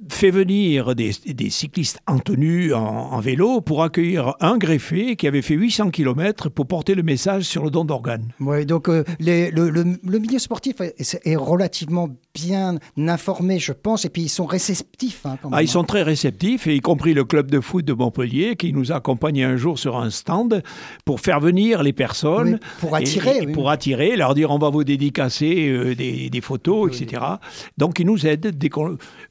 fait 0.09 0.29
venir 0.29 0.93
des, 0.93 1.11
des 1.25 1.49
cyclistes 1.49 1.99
en 2.05 2.19
tenue, 2.19 2.73
en, 2.73 2.83
en 3.13 3.19
vélo, 3.21 3.61
pour 3.61 3.81
accueillir 3.81 4.35
un 4.41 4.57
greffé 4.57 5.15
qui 5.15 5.25
avait 5.25 5.41
fait 5.41 5.55
800 5.55 5.89
km 5.89 6.49
pour 6.49 6.67
porter 6.67 6.95
le 6.95 7.01
message 7.03 7.43
sur 7.43 7.63
le 7.63 7.71
don 7.71 7.85
d'organes. 7.85 8.27
Oui, 8.41 8.65
donc 8.65 8.89
euh, 8.89 9.03
les- 9.19 9.51
le, 9.51 9.69
le- 9.69 9.97
le 10.03 10.19
milieu 10.19 10.37
sportif 10.37 10.81
est, 10.81 11.19
est 11.23 11.35
relativement 11.37 12.09
bien 12.35 12.77
informé, 12.97 13.57
je 13.59 13.71
pense, 13.71 14.05
et 14.05 14.09
puis 14.09 14.23
ils 14.23 14.29
sont 14.29 14.45
réceptifs. 14.45 15.25
hein, 15.25 15.37
quand 15.41 15.49
Ah, 15.51 15.63
ils 15.63 15.67
sont 15.67 15.83
très 15.83 16.03
réceptifs, 16.03 16.67
et 16.67 16.75
y 16.75 16.81
compris 16.81 17.13
le 17.13 17.23
club 17.23 17.49
de 17.49 17.59
foot 17.59 17.83
de 17.85 17.93
Montpellier, 17.93 18.55
qui 18.57 18.73
nous 18.73 18.91
a 18.91 18.97
accompagnés 18.97 19.43
un 19.45 19.55
jour 19.55 19.79
sur 19.79 19.97
un 19.97 20.09
stand 20.09 20.61
pour 21.05 21.19
faire 21.21 21.39
venir 21.39 21.81
les 21.81 21.93
personnes. 21.93 22.59
Oui, 22.61 22.69
pour 22.79 22.95
attirer, 22.95 23.37
Et, 23.37 23.43
et 23.43 23.45
oui. 23.47 23.53
Pour 23.53 23.69
attirer, 23.69 24.15
leur 24.17 24.35
dire 24.35 24.51
on 24.51 24.57
va 24.59 24.69
vous 24.69 24.83
dédicacer 24.83 25.67
euh, 25.69 25.95
des, 25.95 26.29
des 26.29 26.41
photos, 26.41 26.89
etc. 27.01 27.21
Donc 27.77 27.99
ils 27.99 28.05
nous 28.05 28.27
aident. 28.27 28.51
Dès 28.55 28.69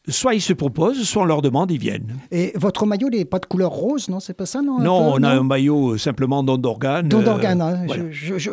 soit 0.08 0.34
ils 0.34 0.40
se 0.40 0.52
proposent, 0.52 1.02
soit 1.02 1.22
on 1.22 1.26
leur 1.26 1.42
demande, 1.42 1.70
ils 1.70 1.78
viennent. 1.78 2.16
Et 2.30 2.52
votre 2.56 2.86
maillot, 2.86 3.08
il 3.12 3.18
n'est 3.18 3.24
pas 3.24 3.38
de 3.38 3.46
couleur 3.46 3.70
rose, 3.70 4.08
non 4.08 4.20
C'est 4.20 4.34
pas 4.34 4.46
ça, 4.46 4.62
non 4.62 4.78
Non, 4.78 5.12
peu, 5.12 5.18
on 5.20 5.22
a 5.22 5.30
un 5.30 5.42
maillot 5.42 5.92
euh, 5.94 5.98
simplement 5.98 6.42
don 6.42 6.56
d'organes. 6.56 7.08
Don 7.08 7.20
euh, 7.20 7.24
d'organes, 7.24 7.60
hein. 7.60 7.82
voilà. 7.86 8.04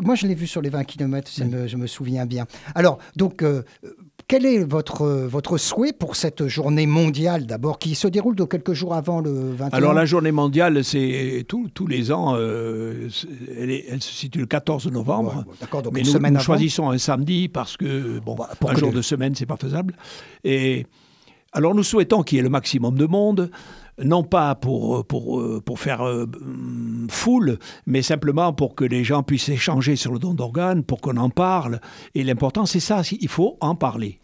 Moi 0.03 0.15
je 0.15 0.27
l'ai 0.27 0.35
vu 0.35 0.47
sur 0.47 0.61
les 0.61 0.69
20 0.69 0.83
km, 0.83 1.31
je 1.67 1.77
me 1.77 1.87
souviens 1.87 2.25
bien. 2.25 2.45
Alors, 2.75 2.97
donc, 3.15 3.43
euh, 3.43 3.63
quel 4.27 4.45
est 4.45 4.63
votre, 4.63 5.05
votre 5.07 5.57
souhait 5.57 5.93
pour 5.93 6.15
cette 6.15 6.47
journée 6.47 6.85
mondiale 6.87 7.45
d'abord, 7.45 7.79
qui 7.79 7.95
se 7.95 8.07
déroule 8.07 8.35
de 8.35 8.43
quelques 8.45 8.73
jours 8.73 8.93
avant 8.93 9.19
le 9.21 9.51
21 9.53 9.77
Alors 9.77 9.93
la 9.93 10.05
journée 10.05 10.31
mondiale, 10.31 10.83
c'est 10.83 11.43
tous- 11.47 11.69
tous 11.73 11.87
les 11.87 12.11
ans, 12.11 12.35
euh, 12.37 13.09
elle, 13.57 13.71
est- 13.71 13.85
elle 13.89 14.01
se 14.01 14.11
situe 14.13 14.39
le 14.39 14.45
14 14.45 14.87
novembre. 14.87 15.45
Ouais, 15.61 15.81
donc 15.81 15.93
Mais 15.93 15.99
une 16.01 16.05
nous, 16.05 16.11
semaine 16.11 16.33
nous 16.33 16.37
avant. 16.39 16.45
choisissons 16.45 16.89
un 16.89 16.97
samedi 16.97 17.47
parce 17.49 17.77
que 17.77 18.19
bon, 18.19 18.35
Bah, 18.35 18.49
pour 18.59 18.69
un 18.71 18.73
que 18.73 18.79
jour 18.79 18.89
le- 18.89 18.95
de 18.95 19.01
semaine, 19.01 19.35
c'est 19.35 19.45
pas 19.45 19.57
faisable. 19.57 19.95
Et 20.43 20.85
alors 21.51 21.75
nous 21.75 21.83
souhaitons 21.83 22.23
qu'il 22.23 22.37
y 22.37 22.39
ait 22.39 22.43
le 22.43 22.49
maximum 22.49 22.95
de 22.97 23.05
monde, 23.05 23.51
non 24.03 24.23
pas 24.23 24.55
pour 24.55 25.05
pour 25.05 25.39
euh, 25.39 25.61
pour 25.65 25.79
faire 25.79 26.05
euh, 26.07 26.25
foule, 27.09 27.57
mais 27.85 28.01
simplement 28.01 28.53
pour 28.53 28.75
que 28.75 28.85
les 28.85 29.03
gens 29.03 29.23
puissent 29.23 29.49
échanger 29.49 29.95
sur 29.95 30.11
le 30.13 30.19
don 30.19 30.33
d'organes, 30.33 30.83
pour 30.83 31.01
qu'on 31.01 31.17
en 31.17 31.29
parle. 31.29 31.79
Et 32.15 32.23
l'important, 32.23 32.65
c'est 32.65 32.79
ça, 32.79 33.01
il 33.19 33.27
faut 33.27 33.57
en 33.61 33.75
parler. 33.75 34.19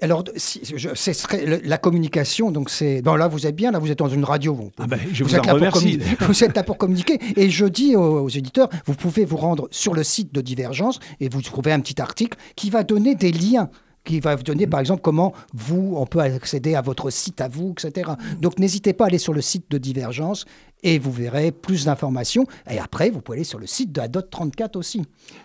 Alors, 0.00 0.22
si, 0.36 0.60
je- 0.76 0.90
ce 0.94 1.12
serait 1.12 1.44
le- 1.44 1.60
la 1.64 1.76
communication, 1.76 2.52
donc 2.52 2.70
c'est. 2.70 3.02
Bon, 3.02 3.16
là, 3.16 3.26
vous 3.26 3.48
êtes 3.48 3.56
bien, 3.56 3.72
là, 3.72 3.80
vous 3.80 3.90
êtes 3.90 3.98
dans 3.98 4.08
une 4.08 4.22
radio. 4.22 4.54
Vous, 4.54 4.70
Ah 4.78 4.86
ben, 4.86 5.00
je 5.12 5.24
vous 5.24 5.34
êtes 5.34 5.40
en 5.40 5.44
là 5.44 5.48
pour 5.50 5.58
remercie. 5.58 5.98
communi- 5.98 6.16
vous 6.20 6.44
êtes 6.44 6.54
là 6.56 6.62
pour 6.62 6.78
communiquer. 6.78 7.18
Et 7.36 7.50
je 7.50 7.66
dis 7.66 7.96
aux, 7.96 8.20
aux 8.20 8.28
éditeurs, 8.28 8.68
vous 8.86 8.94
pouvez 8.94 9.24
vous 9.24 9.38
rendre 9.38 9.66
sur 9.72 9.92
le 9.94 10.04
site 10.04 10.32
de 10.32 10.40
Divergence 10.40 11.00
et 11.18 11.28
vous 11.28 11.42
trouvez 11.42 11.72
un 11.72 11.80
petit 11.80 12.00
article 12.00 12.38
qui 12.54 12.70
va 12.70 12.84
donner 12.84 13.16
des 13.16 13.32
liens 13.32 13.70
qui 14.04 14.20
va 14.20 14.34
vous 14.34 14.42
donner, 14.42 14.66
par 14.66 14.80
exemple, 14.80 15.02
comment 15.02 15.32
vous, 15.52 15.94
on 15.96 16.06
peut 16.06 16.20
accéder 16.20 16.74
à 16.74 16.80
votre 16.80 17.10
site 17.10 17.40
à 17.40 17.48
vous, 17.48 17.72
etc. 17.72 18.12
Donc, 18.40 18.58
n'hésitez 18.58 18.92
pas 18.92 19.04
à 19.04 19.06
aller 19.08 19.18
sur 19.18 19.32
le 19.32 19.40
site 19.40 19.70
de 19.70 19.78
Divergence 19.78 20.44
et 20.82 20.98
vous 20.98 21.12
verrez 21.12 21.52
plus 21.52 21.84
d'informations. 21.84 22.46
Et 22.70 22.78
après, 22.78 23.10
vous 23.10 23.20
pouvez 23.20 23.38
aller 23.38 23.44
sur 23.44 23.58
le 23.58 23.66
site 23.66 23.92
de 23.92 24.00
la 24.00 24.08
DOT 24.08 24.22
34 24.22 24.76
aussi. 24.76 25.02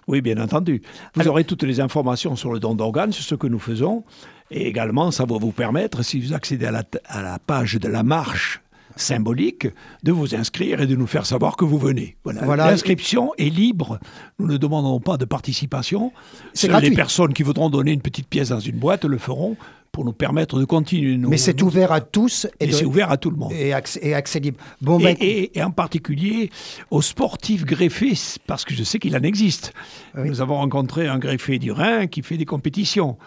Oui, 0.08 0.22
bien 0.22 0.42
entendu. 0.42 0.82
Vous 1.16 1.28
aurez 1.28 1.44
toutes 1.44 1.64
les 1.64 1.80
informations 1.80 2.36
sur 2.36 2.52
le 2.52 2.60
don 2.60 2.76
d'organes, 2.76 3.12
sur 3.12 3.24
ce 3.24 3.36
que 3.36 3.48
nous 3.48 3.60
faisons. 3.60 4.04
Et 4.50 4.68
également, 4.68 5.12
ça 5.12 5.26
va 5.26 5.38
vous 5.38 5.52
permettre, 5.52 6.04
si 6.04 6.20
vous 6.20 6.34
accédez 6.34 6.66
à 6.66 6.72
la, 6.72 6.84
à 7.06 7.22
la 7.22 7.38
page 7.38 7.76
de 7.76 7.88
la 7.88 8.04
marche 8.04 8.62
symbolique, 8.98 9.68
de 10.04 10.12
vous 10.12 10.36
inscrire 10.36 10.82
et 10.82 10.88
de 10.88 10.96
nous 10.96 11.08
faire 11.08 11.26
savoir 11.26 11.56
que 11.58 11.66
vous 11.66 11.78
venez. 11.78 12.18
Voilà. 12.24 12.44
Voilà. 12.46 12.70
L'inscription 12.72 13.32
est 13.38 13.50
libre. 13.50 14.00
Nous 14.40 14.48
ne 14.48 14.58
demandons 14.58 15.00
pas 15.00 15.18
de 15.18 15.26
participation. 15.26 16.12
C'est 16.54 16.68
les 16.80 16.92
personnes 16.92 17.34
qui 17.34 17.44
voudront 17.44 17.70
donner 17.70 17.92
une 17.92 18.02
petite 18.02 18.28
pièce 18.28 18.50
dans 18.50 18.60
une 18.60 18.78
boîte 18.78 19.06
le 19.06 19.18
feront 19.18 19.56
pour 19.94 20.06
nous 20.06 20.14
permettre 20.14 20.60
de 20.60 20.66
continuer. 20.66 21.18
nos- 21.18 21.30
Mais 21.30 21.38
c'est 21.38 21.60
nos- 21.62 21.68
ouvert 21.68 21.92
à 21.92 22.02
tous 22.02 22.46
et, 22.60 22.66
Et 22.66 22.68
de- 22.68 22.74
c'est 22.74 22.86
ouvert 22.86 23.10
à 23.10 23.18
tout 23.18 23.32
le 23.32 23.38
monde. 23.38 23.52
et 23.54 23.74
accès, 23.74 24.00
et 24.04 24.14
accès 24.14 24.40
libre. 24.40 24.60
Bon, 24.82 25.00
Et, 25.00 25.04
ben, 25.04 25.16
et- 25.20 25.58
et 25.58 25.64
en 25.64 25.72
particulier 25.72 26.52
aux 26.92 27.02
sportifs 27.02 27.66
greffés, 27.66 28.14
parce 28.46 28.64
que 28.64 28.76
je 28.76 28.84
sais 28.84 29.00
qu'il 29.00 29.16
en 29.18 29.24
existe. 29.24 29.74
Oui. 30.16 30.30
Nous 30.30 30.42
avons 30.42 30.58
rencontré 30.58 31.08
un 31.08 31.18
greffé 31.18 31.58
du 31.58 31.72
Rhin 31.72 32.06
qui 32.08 32.22
fait 32.22 32.38
des 32.38 32.46
compétitions. 32.46 33.18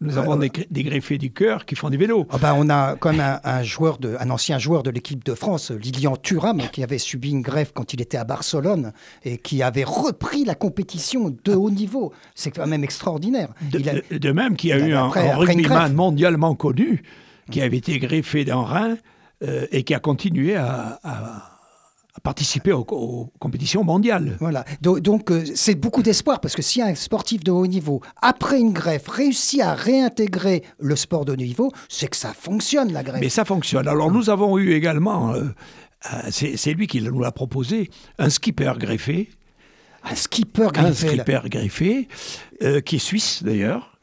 Nous 0.00 0.18
avons 0.18 0.36
des, 0.36 0.48
gr- 0.48 0.66
des 0.70 0.82
greffés 0.82 1.16
du 1.18 1.32
cœur 1.32 1.64
qui 1.64 1.76
font 1.76 1.88
du 1.88 1.96
vélo. 1.96 2.26
Ah 2.30 2.38
ben, 2.38 2.54
on 2.58 2.68
a 2.68 2.94
quand 2.96 3.12
même 3.12 3.20
un, 3.20 3.40
un 3.44 3.62
joueur 3.62 3.98
de, 3.98 4.16
un 4.20 4.28
ancien 4.30 4.58
joueur 4.58 4.82
de 4.82 4.90
l'équipe 4.90 5.24
de 5.24 5.34
France, 5.34 5.70
Lilian 5.70 6.16
Thuram, 6.16 6.60
qui 6.72 6.82
avait 6.82 6.98
subi 6.98 7.30
une 7.30 7.42
greffe 7.42 7.72
quand 7.72 7.94
il 7.94 8.00
était 8.02 8.18
à 8.18 8.24
Barcelone 8.24 8.92
et 9.24 9.38
qui 9.38 9.62
avait 9.62 9.84
repris 9.84 10.44
la 10.44 10.54
compétition 10.54 11.34
de 11.44 11.54
haut 11.54 11.70
niveau. 11.70 12.12
C'est 12.34 12.50
quand 12.50 12.66
même 12.66 12.84
extraordinaire. 12.84 13.48
De, 13.70 13.78
Il 13.78 13.88
a- 13.88 13.94
de- 13.94 14.18
de 14.18 14.32
même 14.32 14.56
qu'il 14.56 14.70
y 14.70 14.72
a 14.72 14.78
eu 14.78 14.92
un, 14.94 15.04
un 15.14 15.36
rugbyman 15.36 15.92
mondialement 15.94 16.54
connu 16.54 17.02
qui 17.50 17.60
avait 17.62 17.76
été 17.78 17.98
greffé 17.98 18.44
d'un 18.44 18.62
rein 18.62 18.96
euh, 19.42 19.66
et 19.70 19.84
qui 19.84 19.94
a 19.94 20.00
continué 20.00 20.56
à 20.56 20.98
participer 22.24 22.72
aux, 22.72 22.84
aux 22.90 23.30
compétitions 23.38 23.84
mondiales. 23.84 24.36
Voilà. 24.40 24.64
Do- 24.80 24.98
Donc, 24.98 25.30
euh, 25.30 25.44
c'est 25.54 25.76
beaucoup 25.76 26.02
d'espoir 26.02 26.40
parce 26.40 26.56
que 26.56 26.62
si 26.62 26.82
un 26.82 26.94
sportif 26.96 27.44
de 27.44 27.52
haut 27.52 27.66
niveau, 27.68 28.00
après 28.22 28.58
une 28.58 28.72
greffe, 28.72 29.06
réussit 29.08 29.60
à 29.60 29.74
réintégrer 29.74 30.64
le 30.80 30.96
sport 30.96 31.24
de 31.26 31.32
haut 31.32 31.36
niveau, 31.36 31.70
c'est 31.88 32.08
que 32.08 32.16
ça 32.16 32.32
fonctionne, 32.32 32.92
la 32.92 33.02
greffe. 33.04 33.20
Mais 33.20 33.28
ça 33.28 33.44
fonctionne. 33.44 33.86
Alors 33.86 34.10
nous 34.10 34.30
avons 34.30 34.58
eu 34.58 34.72
également, 34.72 35.34
euh, 35.34 35.44
euh, 36.12 36.16
c'est 36.30 36.72
lui 36.72 36.86
qui 36.86 37.00
nous 37.02 37.20
l'a 37.20 37.30
proposé, 37.30 37.90
un 38.18 38.30
skipper 38.30 38.72
greffé, 38.78 39.28
Un 40.02 40.14
skipper 40.14 40.64
un 40.64 40.68
greffé. 40.68 41.06
là. 41.16 41.22
skipper 41.24 41.40
greffé, 41.50 42.08
euh, 42.62 42.80
qui 42.80 42.96
est 42.96 42.98
suisse 42.98 43.42
d'ailleurs, 43.42 43.98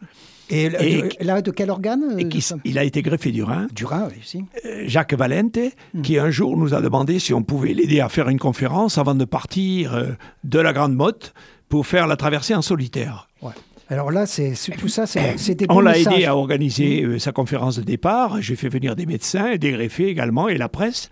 Et, 0.52 0.70
de- 0.70 1.10
là, 1.26 1.42
de 1.42 1.52
quel 1.52 1.70
organe 1.70 2.16
et 2.20 2.28
qui 2.28 2.42
ça 2.42 2.56
il 2.66 2.78
a 2.78 2.84
été 2.84 3.02
greffé 3.02 3.32
du 3.32 3.44
rein. 3.44 3.68
Du 3.74 3.86
rein, 3.86 4.08
oui, 4.10 4.20
si. 4.24 4.44
Euh, 4.66 4.84
Jacques 4.88 5.14
Valente, 5.14 5.58
Hmm. 5.94 6.02
qui 6.02 6.18
un 6.20 6.30
jour 6.30 6.58
nous 6.58 6.74
a 6.74 6.82
demandé 6.82 7.20
si 7.20 7.34
on 7.34 7.42
pouvait 7.44 7.74
l'aider 7.74 8.00
à 8.02 8.10
faire 8.10 8.30
une 8.30 8.40
conférence 8.40 8.98
avant 8.98 9.16
de 9.16 9.26
partir 9.26 9.94
euh, 9.96 10.08
de 10.44 10.60
la 10.60 10.74
Grande 10.74 10.94
Motte 10.96 11.34
pour 11.70 11.88
faire 11.88 12.08
la 12.08 12.16
traversée 12.18 12.54
en 12.56 12.62
solitaire. 12.62 13.28
Ouais. 13.42 13.52
Alors 13.90 14.10
là, 14.12 14.26
c'est 14.26 14.54
tout 14.78 14.88
ça, 14.88 15.06
c'est 15.06 15.56
des 15.56 15.66
On 15.70 15.80
l'a 15.82 15.98
aidé 15.98 16.26
à 16.26 16.36
organiser 16.36 17.04
euh, 17.04 17.20
sa 17.20 17.32
conférence 17.32 17.76
de 17.78 17.82
départ. 17.84 18.42
J'ai 18.42 18.56
fait 18.56 18.70
venir 18.70 18.96
des 18.96 19.06
médecins, 19.06 19.56
des 19.58 19.72
greffés 19.72 20.08
également, 20.08 20.48
et 20.48 20.58
la 20.58 20.70
presse. 20.70 21.10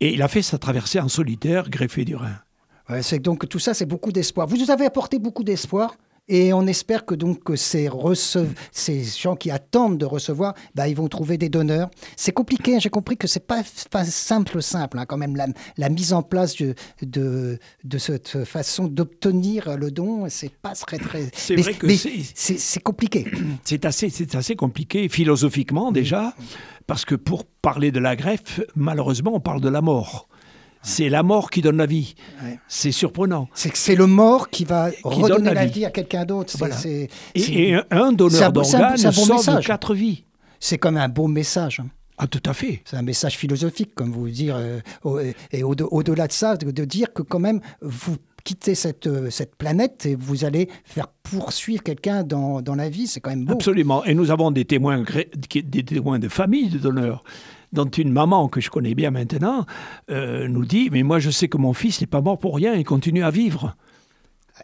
Et 0.00 0.14
il 0.14 0.22
a 0.22 0.28
fait 0.28 0.42
sa 0.42 0.58
traversée 0.58 1.00
en 1.00 1.08
solitaire, 1.08 1.68
greffé 1.68 2.04
du 2.04 2.16
rein. 2.16 2.36
Ouais, 2.88 3.02
c'est 3.02 3.18
donc 3.18 3.46
tout 3.48 3.58
ça, 3.58 3.74
c'est 3.74 3.84
beaucoup 3.84 4.12
d'espoir. 4.12 4.46
Vous 4.46 4.56
nous 4.56 4.70
avez 4.70 4.86
apporté 4.86 5.18
beaucoup 5.18 5.44
d'espoir 5.44 5.96
Et 6.28 6.52
on 6.52 6.66
espère 6.66 7.06
que 7.06 7.14
donc 7.14 7.42
que 7.42 7.56
ces, 7.56 7.88
gens 9.18 9.36
qui 9.36 9.50
attendent 9.50 9.98
de 9.98 10.04
recevoir, 10.04 10.54
bah, 10.74 10.88
ils 10.88 10.94
vont 10.96 11.08
trouver 11.08 11.38
des 11.38 11.48
donneurs. 11.48 11.90
C'est 12.16 12.32
compliqué, 12.32 12.76
hein, 12.76 12.78
j'ai 12.80 12.90
compris 12.90 13.16
que 13.16 13.26
c'est 13.26 13.46
pas, 13.46 13.62
pas 13.90 14.04
simple, 14.04 14.62
simple, 14.62 14.98
hein, 14.98 15.06
quand 15.06 15.16
même, 15.16 15.36
la, 15.36 15.46
la 15.76 15.88
mise 15.88 16.12
en 16.12 16.22
place 16.22 16.56
de, 16.56 16.74
de, 17.02 17.58
de 17.84 17.98
cette 17.98 18.44
façon 18.44 18.86
d'obtenir 18.86 19.76
le 19.76 19.90
don, 19.90 20.26
c'est 20.28 20.52
pas 20.54 20.74
très, 20.74 20.98
très... 20.98 21.30
C'est 21.32 21.56
vrai 21.56 21.74
que 21.74 21.88
c'est- 22.34 22.80
compliqué. 22.80 23.26
C'est 23.64 23.84
assez, 23.84 24.10
c'est 24.10 24.34
assez 24.34 24.54
compliqué 24.54 25.08
philosophiquement 25.08 25.92
déjà, 25.92 26.34
parce 26.86 27.04
que 27.04 27.14
pour 27.14 27.44
parler 27.44 27.90
de 27.90 27.98
la 28.00 28.16
greffe, 28.16 28.60
malheureusement, 28.76 29.34
on 29.34 29.40
parle 29.40 29.60
de 29.60 29.68
la 29.68 29.80
mort. 29.80 30.28
C'est 30.88 31.08
la 31.08 31.22
mort 31.22 31.50
qui 31.50 31.60
donne 31.62 31.76
la 31.76 31.86
vie. 31.86 32.14
Ouais. 32.42 32.58
C'est 32.68 32.92
surprenant. 32.92 33.48
C'est 33.54 33.70
que 33.70 33.78
c'est 33.78 33.94
le 33.96 34.06
mort 34.06 34.48
qui 34.50 34.64
va 34.64 34.90
donne 34.90 35.12
redonner 35.12 35.54
la 35.54 35.66
vie. 35.66 35.80
vie 35.80 35.84
à 35.84 35.90
quelqu'un 35.90 36.24
d'autre. 36.24 36.50
C'est- 36.52 36.58
Voilà. 36.58 36.76
Et, 37.34 37.74
un- 37.90 38.12
donneur 38.12 38.52
d'organes 38.52 38.96
sauve 39.12 39.32
message. 39.36 39.66
quatre 39.66 39.94
vies. 39.94 40.24
C'est 40.60 40.78
comme 40.78 40.96
un 40.96 41.08
beau 41.08 41.26
message. 41.28 41.80
hein. 41.80 41.88
Ah, 42.20 42.26
tout 42.26 42.42
à 42.46 42.52
fait. 42.52 42.82
C'est 42.84 42.96
un 42.96 43.02
message 43.02 43.36
philosophique, 43.36 43.94
comme 43.94 44.10
vous 44.10 44.28
dire. 44.28 44.56
euh, 44.56 44.80
au- 45.04 45.20
et 45.52 45.62
au- 45.62 45.74
au-delà 45.92 46.26
de 46.26 46.32
ça, 46.32 46.56
de, 46.56 46.70
de 46.72 46.84
dire 46.84 47.12
que 47.12 47.22
quand 47.22 47.38
même, 47.38 47.60
vous 47.80 48.16
quittez 48.42 48.74
cette, 48.74 49.06
euh, 49.06 49.30
cette 49.30 49.54
planète 49.56 50.04
et 50.06 50.16
vous 50.16 50.44
allez 50.44 50.68
faire 50.84 51.06
poursuivre 51.22 51.82
quelqu'un 51.82 52.24
dans, 52.24 52.60
dans 52.62 52.74
la 52.74 52.88
vie, 52.88 53.06
c'est 53.06 53.20
quand 53.20 53.30
même 53.30 53.44
beau. 53.44 53.52
Absolument. 53.52 54.04
Et 54.04 54.14
nous 54.14 54.30
avons 54.32 54.50
des 54.50 54.64
témoins, 54.64 55.04
des 55.54 55.84
témoins 55.84 56.18
de 56.18 56.28
famille 56.28 56.70
de 56.70 56.78
donneurs, 56.78 57.22
dont 57.72 57.88
une 57.88 58.12
maman 58.12 58.48
que 58.48 58.60
je 58.60 58.70
connais 58.70 58.94
bien 58.94 59.10
maintenant 59.10 59.66
euh, 60.10 60.48
nous 60.48 60.64
dit 60.64 60.88
Mais 60.90 61.02
moi, 61.02 61.18
je 61.18 61.30
sais 61.30 61.48
que 61.48 61.58
mon 61.58 61.72
fils 61.72 62.00
n'est 62.00 62.06
pas 62.06 62.20
mort 62.20 62.38
pour 62.38 62.56
rien, 62.56 62.74
il 62.74 62.84
continue 62.84 63.22
à 63.22 63.30
vivre. 63.30 63.76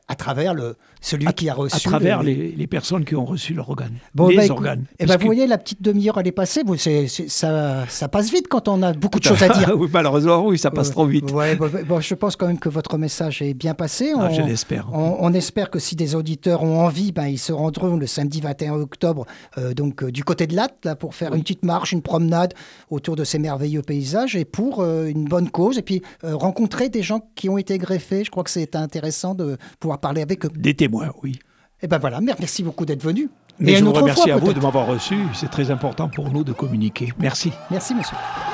À 0.08 0.16
travers 0.16 0.54
le, 0.54 0.76
celui 1.04 1.26
À, 1.26 1.32
qui 1.32 1.48
a 1.48 1.54
reçu. 1.54 1.76
à 1.76 1.80
travers 1.80 2.22
le- 2.22 2.30
les, 2.30 2.52
les 2.52 2.66
personnes 2.66 3.04
qui 3.04 3.14
ont 3.14 3.24
reçu 3.24 3.52
leur 3.54 3.68
organe. 3.68 3.92
Bon, 4.14 4.28
les 4.28 4.36
bah, 4.36 4.44
organes. 4.50 4.84
eh 4.98 5.04
ben, 5.04 5.08
Parce 5.08 5.20
vous 5.20 5.26
voyez, 5.26 5.46
la 5.46 5.58
petite 5.58 5.82
demi-heure, 5.82 6.18
elle 6.18 6.26
est 6.26 6.32
passée. 6.32 6.64
Bon, 6.64 6.76
c'est- 6.78 7.06
c'est- 7.08 7.28
ça, 7.28 7.84
ça 7.88 8.08
passe 8.08 8.30
vite 8.30 8.48
quand 8.48 8.68
on 8.68 8.82
a 8.82 8.92
beaucoup 8.94 9.18
de 9.18 9.24
choses 9.24 9.42
à 9.42 9.48
dire. 9.50 9.72
oui, 9.78 9.88
malheureusement, 9.92 10.46
oui, 10.46 10.58
ça 10.58 10.70
passe 10.70 10.90
trop 10.90 11.04
vite. 11.06 11.30
Ouais, 11.32 11.56
bon, 11.56 11.70
bon, 11.86 12.00
je 12.00 12.14
pense 12.14 12.36
quand 12.36 12.46
même 12.46 12.58
que 12.58 12.68
votre 12.68 12.96
message 12.96 13.42
est 13.42 13.54
bien 13.54 13.74
passé. 13.74 14.12
Ah, 14.16 14.28
On- 14.30 14.34
je 14.34 14.42
l'espère. 14.42 14.88
On, 14.92 15.16
on 15.20 15.32
espère 15.34 15.70
que 15.70 15.78
si 15.78 15.94
des 15.96 16.14
auditeurs 16.14 16.62
ont 16.62 16.80
envie, 16.80 17.12
ben, 17.12 17.26
ils 17.26 17.38
se 17.38 17.52
rendront 17.52 17.96
le 17.96 18.06
samedi 18.06 18.40
21 18.40 18.74
octobre 18.74 19.26
euh, 19.58 19.74
donc, 19.74 20.02
euh, 20.02 20.10
du 20.10 20.24
côté 20.24 20.46
de 20.46 20.56
Latte 20.56 20.76
là, 20.84 20.94
pour 20.96 21.14
faire 21.14 21.34
une 21.34 21.42
petite 21.42 21.64
marche, 21.64 21.92
une 21.92 22.02
promenade 22.02 22.54
autour 22.90 23.16
de 23.16 23.24
ces 23.24 23.38
merveilleux 23.38 23.82
paysages 23.82 24.36
et 24.36 24.44
pour 24.44 24.80
euh, 24.80 25.06
une 25.06 25.24
bonne 25.24 25.50
cause. 25.50 25.76
Et 25.78 25.82
puis 25.82 26.00
euh, 26.24 26.34
rencontrer 26.34 26.88
des 26.88 27.02
gens 27.02 27.20
qui 27.34 27.48
ont 27.48 27.58
été 27.58 27.76
greffés. 27.78 28.24
Je 28.24 28.30
crois 28.30 28.44
que 28.44 28.50
c'est 28.50 28.74
intéressant 28.76 29.34
de 29.34 29.56
pouvoir 29.80 29.98
parler 30.00 30.22
avec 30.22 30.44
eux. 30.46 30.50
Des 30.56 30.74
témoins, 30.74 30.93
oui. 31.22 31.38
Et 31.82 31.86
ben 31.86 31.98
voilà, 31.98 32.20
merci 32.20 32.62
beaucoup 32.62 32.84
d'être 32.84 33.02
venu. 33.02 33.28
Mais 33.58 33.72
Et 33.72 33.76
je 33.76 33.84
vous 33.84 33.92
remercie 33.92 34.22
fois, 34.22 34.34
à 34.34 34.36
vous 34.36 34.52
de 34.52 34.60
m'avoir 34.60 34.86
reçu. 34.86 35.16
C'est 35.32 35.50
très 35.50 35.70
important 35.70 36.08
pour 36.08 36.30
nous 36.30 36.44
de 36.44 36.52
communiquer. 36.52 37.12
Merci. 37.18 37.52
Merci, 37.70 37.94
monsieur.« 37.94 38.16